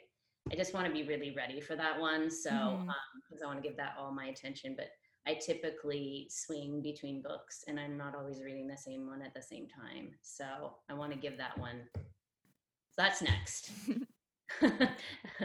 I 0.53 0.55
just 0.55 0.75
want 0.75 0.87
to 0.87 0.93
be 0.93 1.03
really 1.03 1.35
ready 1.37 1.61
for 1.61 1.75
that 1.77 1.99
one 1.99 2.31
so 2.31 2.51
Mhm. 2.51 2.89
um 2.89 2.95
because 3.29 3.43
i 3.43 3.47
want 3.47 3.61
to 3.63 3.67
give 3.69 3.77
that 3.79 3.95
all 3.99 4.13
my 4.13 4.27
attention 4.27 4.75
but 4.77 4.89
I 5.27 5.35
typically 5.35 6.29
swing 6.31 6.83
between 6.83 7.23
books 7.23 7.65
and 7.67 7.81
I'm 7.81 7.97
not 7.97 8.15
always 8.15 8.43
reading 8.43 8.69
the 8.69 8.77
same 8.77 9.07
one 9.07 9.23
at 9.23 9.35
the 9.35 9.43
same 9.43 9.67
time. 9.67 10.11
So 10.23 10.45
I 10.89 10.95
want 10.95 11.13
to 11.13 11.19
give 11.19 11.37
that 11.39 11.59
one. 11.59 11.81
So 11.95 12.01
that's 12.97 13.23
next. 13.23 13.71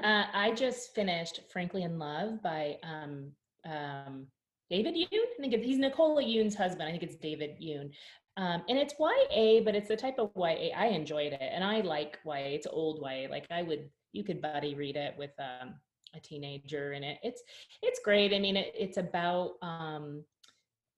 Uh, 0.04 0.24
I 0.34 0.52
just 0.52 0.96
finished 0.96 1.42
"Frankly 1.52 1.84
in 1.84 2.00
Love" 2.00 2.42
by 2.42 2.78
um, 2.82 3.30
um, 3.66 4.26
David 4.70 4.96
Yoon. 4.96 5.08
I 5.38 5.42
think 5.42 5.54
he's 5.56 5.78
Nicola 5.78 6.24
Yoon's 6.24 6.56
husband. 6.56 6.84
I 6.84 6.92
think 6.92 7.04
it's 7.04 7.18
David 7.18 7.58
Yoon. 7.62 7.92
Um, 8.38 8.64
and 8.70 8.78
it's 8.78 8.94
YA, 8.98 9.62
but 9.66 9.76
it's 9.76 9.90
the 9.90 9.98
type 9.98 10.18
of 10.18 10.32
YA 10.36 10.70
I 10.76 10.88
enjoyed 10.88 11.34
it, 11.34 11.42
and 11.42 11.64
I 11.64 11.82
like 11.82 12.20
YA. 12.26 12.56
It's 12.56 12.68
old 12.68 13.02
YA. 13.04 13.28
Like 13.30 13.46
I 13.52 13.64
would, 13.64 13.90
you 14.14 14.24
could 14.24 14.42
buddy 14.42 14.76
read 14.76 14.96
it 14.96 15.14
with 15.18 15.32
um, 15.40 15.74
a 16.14 16.20
teenager 16.20 16.94
in 16.94 17.04
it. 17.04 17.20
It's 17.24 17.42
it's 17.82 18.00
great. 18.04 18.34
I 18.34 18.40
mean, 18.40 18.58
it, 18.58 18.74
it's 18.78 18.98
about 18.98 19.54
um, 19.62 20.24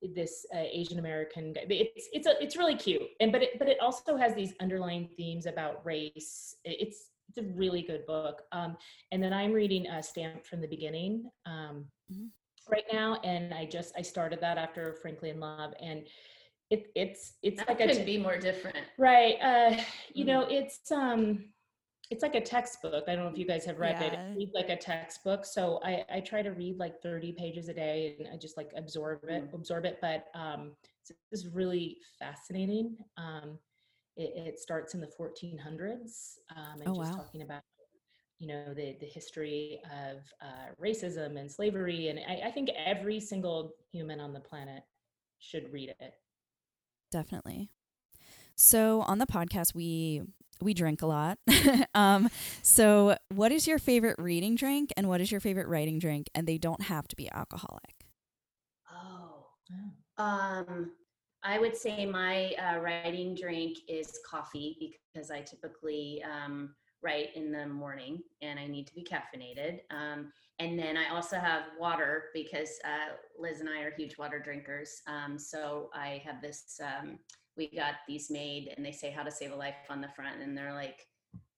this 0.02 0.46
uh, 0.54 0.60
Asian 0.60 1.00
American 1.00 1.54
guy. 1.54 1.66
It's 1.70 2.10
it's 2.14 2.28
a, 2.28 2.42
it's 2.44 2.58
really 2.58 2.76
cute, 2.76 3.02
and 3.20 3.32
but 3.32 3.42
it 3.44 3.60
but 3.60 3.68
it 3.68 3.78
also 3.82 4.18
has 4.18 4.34
these 4.34 4.54
underlying 4.62 5.08
themes 5.18 5.46
about 5.46 5.86
race. 5.86 6.56
It's 6.66 7.10
it's 7.30 7.38
a 7.38 7.44
really 7.56 7.82
good 7.82 8.06
book. 8.06 8.44
Um, 8.52 8.76
and 9.12 9.24
then 9.24 9.34
I'm 9.34 9.54
reading 9.54 9.88
uh, 9.88 10.02
Stamped 10.02 10.46
from 10.46 10.62
the 10.62 10.68
Beginning 10.68 11.30
um, 11.46 11.86
Mhm. 12.12 12.30
right 12.70 12.84
now, 12.92 13.16
and 13.24 13.54
I 13.54 13.66
just 13.66 13.94
I 13.98 14.02
started 14.02 14.42
that 14.42 14.58
after 14.58 14.94
Frankly 15.02 15.30
in 15.30 15.40
Love, 15.40 15.74
and 15.82 16.04
it 16.70 16.92
it's 16.96 17.34
it's 17.42 17.60
that 17.60 17.70
like 17.70 17.80
a 17.82 17.88
couldn't 17.88 18.06
be 18.06 18.18
more 18.18 18.38
different. 18.38 18.78
right. 18.98 19.36
Uh, 19.42 19.82
you 20.14 20.26
Mhm. 20.26 20.28
know, 20.28 20.42
it's 20.50 20.92
um 20.92 21.53
it's 22.14 22.22
like 22.24 22.36
a 22.36 22.42
textbook. 22.42 23.06
I 23.08 23.16
don't 23.16 23.26
know 23.26 23.32
if 23.32 23.38
you 23.38 23.46
guys 23.46 23.66
have 23.66 23.80
read 23.80 24.02
it. 24.02 24.14
Yeah. 24.14 24.32
It 24.32 24.38
reads 24.38 24.52
like 24.54 24.70
a 24.70 24.78
textbook. 24.78 25.46
So 25.46 25.80
I, 25.84 26.06
I 26.14 26.20
try 26.20 26.42
to 26.44 26.52
read 26.52 26.78
like 26.78 27.02
30 27.02 27.32
pages 27.34 27.70
a 27.70 27.74
day 27.74 28.16
and 28.20 28.28
I 28.34 28.38
just 28.38 28.56
like 28.56 28.72
absorb 28.76 29.24
it, 29.24 29.44
Mm. 29.50 29.54
absorb 29.54 29.86
it. 29.86 29.98
But 30.00 30.28
um, 30.36 30.76
it's, 31.02 31.12
it's 31.32 31.46
really 31.48 31.98
fascinating. 32.20 32.98
Um, 33.18 33.58
it, 34.16 34.32
it 34.48 34.60
starts 34.60 34.94
in 34.94 35.02
the 35.02 35.10
1400s 35.20 36.36
um, 36.56 36.82
and 36.82 36.88
Oh, 36.88 36.94
just 36.96 37.14
wow. 37.14 37.18
talking 37.18 37.42
about, 37.42 37.64
you 38.40 38.48
know, 38.48 38.74
the, 38.74 38.96
the 39.00 39.08
history 39.08 39.82
of 39.86 40.18
uh, 40.42 40.68
racism 40.82 41.40
and 41.40 41.52
slavery. 41.52 42.10
And 42.10 42.20
I, 42.20 42.48
I 42.48 42.52
think 42.52 42.70
every 42.86 43.20
single 43.20 43.74
human 43.92 44.20
on 44.20 44.34
the 44.34 44.40
planet 44.40 44.84
should 45.40 45.74
read 45.74 45.90
it. 46.00 46.14
Definitely. 47.12 47.70
So 48.56 49.02
on 49.02 49.18
the 49.18 49.26
podcast, 49.26 49.74
we 49.74 50.22
we 50.62 50.74
drink 50.74 51.02
a 51.02 51.06
lot. 51.06 51.38
um, 51.96 52.30
so 52.62 53.18
what 53.30 53.52
is 53.52 53.68
your 53.68 53.80
favorite 53.80 54.16
reading 54.18 54.56
drink 54.56 54.92
and 54.96 55.08
what 55.08 55.22
is 55.22 55.32
your 55.32 55.42
favorite 55.42 55.68
writing 55.68 56.00
drink? 56.00 56.28
And 56.34 56.48
they 56.48 56.58
don't 56.58 56.84
have 56.84 57.08
to 57.10 57.16
be 57.16 57.30
alcoholic. 57.32 58.06
Oh. 58.92 59.48
Um 60.18 60.92
I 61.44 61.60
would 61.60 61.76
say 61.76 62.06
my 62.06 62.54
uh, 62.54 62.80
writing 62.80 63.36
drink 63.36 63.80
is 63.90 64.20
coffee 64.26 64.98
because 65.14 65.30
I 65.30 65.42
typically 65.42 66.24
um, 66.24 66.74
write 67.02 67.36
in 67.36 67.52
the 67.52 67.68
morning 67.68 68.22
and 68.42 68.58
I 68.58 68.66
need 68.66 68.88
to 68.88 68.96
be 68.96 69.04
caffeinated. 69.04 69.80
Um, 69.92 70.32
and 70.60 70.80
then 70.80 70.96
I 70.96 71.14
also 71.14 71.38
have 71.38 71.64
water 71.78 72.26
because 72.34 72.80
uh, 72.86 73.16
Liz 73.38 73.60
and 73.60 73.70
I 73.70 73.82
are 73.82 73.92
huge 73.92 74.18
water 74.18 74.40
drinkers. 74.40 75.02
Um, 75.06 75.38
so 75.38 75.90
I 75.94 76.22
have 76.26 76.42
this, 76.42 76.80
um, 76.82 77.20
we 77.58 77.70
got 77.76 77.96
these 78.08 78.30
made 78.32 78.74
and 78.76 78.86
they 78.86 78.92
say 78.92 79.12
how 79.12 79.24
to 79.24 79.32
save 79.32 79.52
a 79.52 79.56
life 79.56 79.76
on 79.90 80.02
the 80.02 80.10
front 80.10 80.42
and 80.42 80.58
they're 80.58 80.74
like 80.74 81.08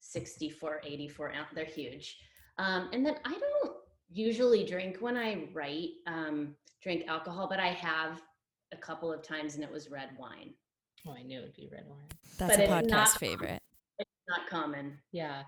64, 0.02 0.82
84 0.84 1.34
ounce. 1.34 1.48
They're 1.54 1.66
huge. 1.66 2.18
Um, 2.58 2.90
and 2.94 3.06
then 3.06 3.16
I 3.26 3.32
don't 3.32 3.74
usually 4.12 4.66
drink 4.66 4.98
when 5.00 5.18
I 5.18 5.48
write, 5.54 5.90
um, 6.08 6.56
drink 6.82 7.06
alcohol, 7.08 7.48
but 7.50 7.60
I 7.60 7.68
have 7.68 8.22
a 8.74 8.78
couple 8.78 9.12
of 9.12 9.24
times 9.24 9.56
and 9.56 9.64
it 9.64 9.72
was 9.72 9.90
red 9.90 10.10
wine. 10.18 10.54
Oh, 11.08 11.14
I 11.14 11.24
knew 11.24 11.40
it'd 11.40 11.56
be 11.56 11.70
red 11.72 11.86
wine. 11.88 12.08
That's 12.38 12.58
But 12.58 12.66
a 12.66 12.68
podcast 12.70 12.90
not- 12.90 13.10
favorite. 13.12 13.62
It's 14.00 14.10
not 14.28 14.50
common. 14.50 14.98
Yeah. 15.12 15.44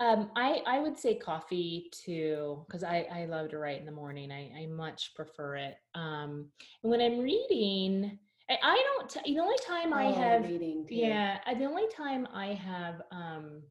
Um, 0.00 0.30
I, 0.34 0.62
I 0.66 0.80
would 0.80 0.98
say 0.98 1.14
coffee 1.14 1.88
too, 1.92 2.64
because 2.66 2.82
I, 2.82 3.06
I 3.12 3.24
love 3.26 3.50
to 3.50 3.58
write 3.58 3.78
in 3.78 3.86
the 3.86 3.92
morning. 3.92 4.32
I, 4.32 4.50
I 4.62 4.66
much 4.66 5.12
prefer 5.14 5.56
it. 5.56 5.76
Um, 5.94 6.48
and 6.82 6.90
when 6.90 7.00
I'm 7.00 7.20
reading, 7.20 8.18
I, 8.52 8.58
I 8.62 8.82
don't, 8.98 9.24
the 9.24 9.38
only 9.40 9.56
time 9.66 9.92
I 9.92 10.06
Oh, 10.06 10.14
have, 10.14 10.42
reading. 10.42 10.86
yeah, 10.90 11.38
the 11.58 11.64
only 11.64 11.86
time 11.96 12.26
I 12.34 12.48
have 12.54 13.02
um, 13.10 13.62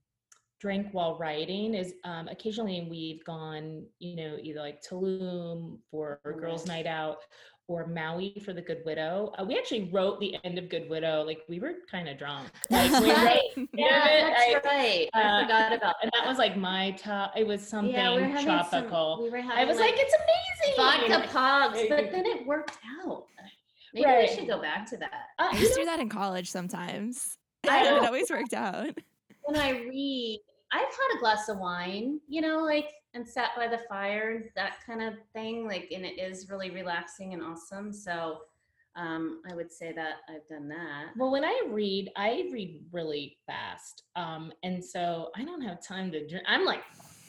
drink 0.60 0.88
while 0.92 1.18
writing 1.18 1.74
is 1.74 1.94
um, 2.04 2.28
occasionally 2.28 2.88
we've 2.90 3.24
gone, 3.26 3.86
you 4.00 4.16
know, 4.16 4.38
either 4.42 4.60
like 4.60 4.82
Tulum 4.82 5.78
for 5.90 6.20
girls' 6.40 6.68
Right. 6.68 6.86
night 6.86 6.88
out 6.88 7.18
or 7.68 7.88
Maui 7.88 8.42
for 8.44 8.54
the 8.54 8.62
Good 8.62 8.80
Widow. 8.86 9.34
Uh, 9.38 9.46
we 9.46 9.58
actually 9.58 9.90
wrote 9.94 10.20
the 10.20 10.36
end 10.44 10.58
of 10.58 10.68
Good 10.68 10.90
Widow, 10.90 11.24
like 11.26 11.40
we 11.48 11.60
were 11.60 11.74
kind 11.90 12.10
of 12.10 12.18
drunk. 12.18 12.50
Like 12.70 12.92
we 13.02 13.12
Right. 13.12 13.42
Yeah, 13.74 14.08
it, 14.08 14.22
that's 14.62 14.66
I- 14.66 14.70
right. 14.70 15.10
I 15.14 15.22
uh, 15.22 15.42
forgot 15.44 15.74
about 15.74 15.96
and 16.02 16.12
that 16.14 16.28
was 16.28 16.38
like 16.38 16.58
my 16.58 16.92
top. 16.92 17.34
It 17.38 17.46
was 17.48 17.66
something 17.66 17.94
yeah, 17.94 18.16
we 18.16 18.24
having 18.24 18.36
some- 18.38 18.46
tropical. 18.70 19.20
we 19.22 19.30
were 19.30 19.38
having 19.42 19.58
I 19.58 19.66
was 19.66 19.78
like, 19.80 19.94
it's 19.96 20.16
amazing. 20.76 21.18
vodka 21.18 21.28
pogs, 21.30 21.88
but 21.90 22.12
then 22.12 22.26
it 22.26 22.46
worked 22.46 22.78
out. 23.06 23.26
Maybe 23.94 24.06
Right. 24.06 24.30
we 24.30 24.36
should 24.36 24.48
go 24.48 24.62
back 24.62 24.86
to 24.92 24.98
that. 24.98 25.12
Uh, 25.40 25.50
I 25.52 25.58
used 25.58 25.74
to 25.74 25.80
do 25.82 25.86
that 25.86 26.00
in 26.00 26.10
college 26.10 26.50
sometimes. 26.50 27.38
I 27.70 27.78
and 27.86 27.98
it 27.98 28.06
always 28.06 28.30
worked 28.30 28.54
out. 28.54 28.98
When 29.44 29.60
I 29.60 29.72
read, 29.72 30.40
I've 30.72 30.82
had 30.82 31.18
a 31.18 31.20
glass 31.20 31.50
of 31.50 31.58
wine, 31.60 32.20
you 32.28 32.42
know, 32.42 32.60
like 32.64 32.90
and 33.14 33.28
sat 33.28 33.50
by 33.58 33.68
the 33.68 33.80
fire, 33.90 34.52
that 34.56 34.78
kind 34.86 35.02
of 35.02 35.16
thing. 35.34 35.68
Like, 35.68 35.92
and 35.94 36.06
it 36.06 36.18
is 36.20 36.50
really 36.50 36.70
relaxing 36.72 37.34
and 37.34 37.44
awesome. 37.44 37.92
So, 37.92 38.40
um, 38.96 39.42
I 39.50 39.56
would 39.56 39.72
say 39.72 39.92
that 39.94 40.16
I've 40.30 40.48
done 40.50 40.68
that. 40.70 41.08
well, 41.18 41.32
when 41.32 41.44
I 41.46 41.62
read, 41.70 42.12
I 42.18 42.50
read 42.52 42.82
really 42.92 43.38
fast, 43.48 44.04
um, 44.18 44.52
and 44.64 44.84
so 44.84 45.30
I 45.36 45.44
don't 45.46 45.62
have 45.62 45.82
time 45.86 46.12
to 46.12 46.28
drink. 46.28 46.44
I'm 46.48 46.66
like, 46.66 46.84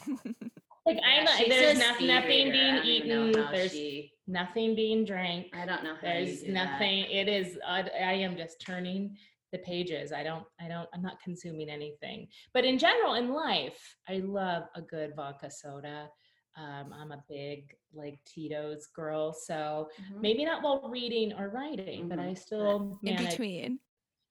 like 0.86 0.96
Yeah, 0.96 1.06
I'm 1.06 1.24
not. 1.24 1.36
she's 1.38 1.48
There's 1.48 1.76
a 1.76 1.80
no, 1.80 1.94
speed 1.94 2.06
nothing 2.08 2.46
reader. 2.48 2.50
I 2.50 2.52
being 2.52 2.74
don't 2.76 2.86
even 2.86 3.08
know 3.08 3.28
eaten. 3.28 3.42
how 3.44 3.52
There's 3.52 3.72
she- 3.72 4.12
nothing 4.26 4.74
being 4.74 5.04
drank. 5.04 5.46
I 5.54 5.66
don't 5.66 5.84
know 5.84 5.94
how 6.00 6.08
you 6.18 6.24
There's 6.26 6.40
do 6.42 6.46
that. 6.52 6.72
nothing. 6.72 7.04
It 7.10 7.28
is. 7.28 7.58
I, 7.66 7.80
I 7.82 8.12
am 8.14 8.36
just 8.36 8.60
turning 8.60 9.16
the 9.52 9.58
pages. 9.58 10.12
I 10.12 10.22
don't. 10.22 10.44
I 10.60 10.68
don't. 10.68 10.88
I'm 10.94 11.02
not 11.02 11.20
consuming 11.22 11.68
anything. 11.68 12.28
But 12.54 12.64
in 12.64 12.78
general, 12.78 13.14
in 13.14 13.32
life, 13.32 13.78
I 14.08 14.18
love 14.24 14.64
a 14.74 14.82
good 14.82 15.12
vodka 15.14 15.50
soda. 15.50 16.08
Um, 16.56 16.92
I'm 16.92 17.12
a 17.12 17.22
big 17.30 17.74
like 17.94 18.18
Tito's 18.26 18.86
girl, 18.94 19.32
so 19.32 19.88
Mhm. 20.12 20.20
maybe 20.20 20.44
not 20.44 20.62
while 20.62 20.86
reading 20.88 21.32
or 21.32 21.48
writing, 21.48 22.08
but 22.08 22.18
Mhm. 22.18 22.30
I 22.30 22.34
still 22.34 22.98
in 23.02 23.14
manage 23.14 23.30
between. 23.30 23.78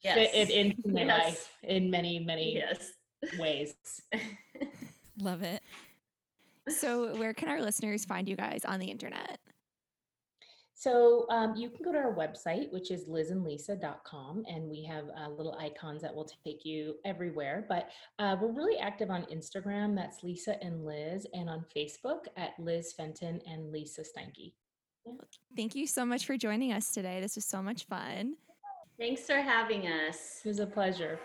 fit 0.03 0.17
it 0.33 0.33
Yes. 0.33 0.49
into 0.49 0.87
my 0.93 1.03
Yes. 1.03 1.25
life 1.25 1.57
in 1.63 1.89
many, 1.89 2.19
many 2.19 2.55
Yes. 2.55 2.91
ways. 3.39 3.75
Love 5.19 5.43
it. 5.43 5.61
So, 6.69 7.15
where 7.15 7.33
can 7.33 7.49
our 7.49 7.61
listeners 7.61 8.05
find 8.05 8.29
you 8.29 8.35
guys 8.35 8.65
on 8.65 8.79
the 8.79 8.87
internet? 8.87 9.39
So 10.81 11.27
um, 11.29 11.55
you 11.55 11.69
can 11.69 11.83
go 11.83 11.91
to 11.91 11.97
our 11.99 12.15
website, 12.15 12.73
which 12.73 12.89
is 12.89 13.05
lizandlisa.com, 13.05 14.45
and 14.47 14.67
we 14.67 14.83
have 14.85 15.03
uh, 15.15 15.29
little 15.29 15.55
icons 15.59 16.01
that 16.01 16.11
will 16.11 16.27
take 16.43 16.65
you 16.65 16.95
everywhere. 17.05 17.67
But 17.69 17.91
uh, 18.17 18.35
we're 18.41 18.51
really 18.51 18.79
active 18.79 19.11
on 19.11 19.27
Instagram. 19.31 19.95
That's 19.95 20.23
Lisa 20.23 20.59
and 20.63 20.83
Liz, 20.83 21.27
and 21.35 21.51
on 21.51 21.65
Facebook 21.75 22.21
at 22.35 22.53
Liz 22.57 22.93
Fenton 22.93 23.41
and 23.45 23.71
Lisa 23.71 24.01
Steinke. 24.01 24.53
Thank 25.55 25.75
you 25.75 25.85
so 25.85 26.03
much 26.03 26.25
for 26.25 26.35
joining 26.35 26.73
us 26.73 26.91
today. 26.91 27.21
This 27.21 27.35
was 27.35 27.45
so 27.45 27.61
much 27.61 27.85
fun. 27.85 28.33
Thanks 28.97 29.21
for 29.21 29.35
having 29.35 29.85
us. 29.85 30.41
It 30.43 30.47
was 30.47 30.59
a 30.59 30.65
pleasure. 30.65 31.19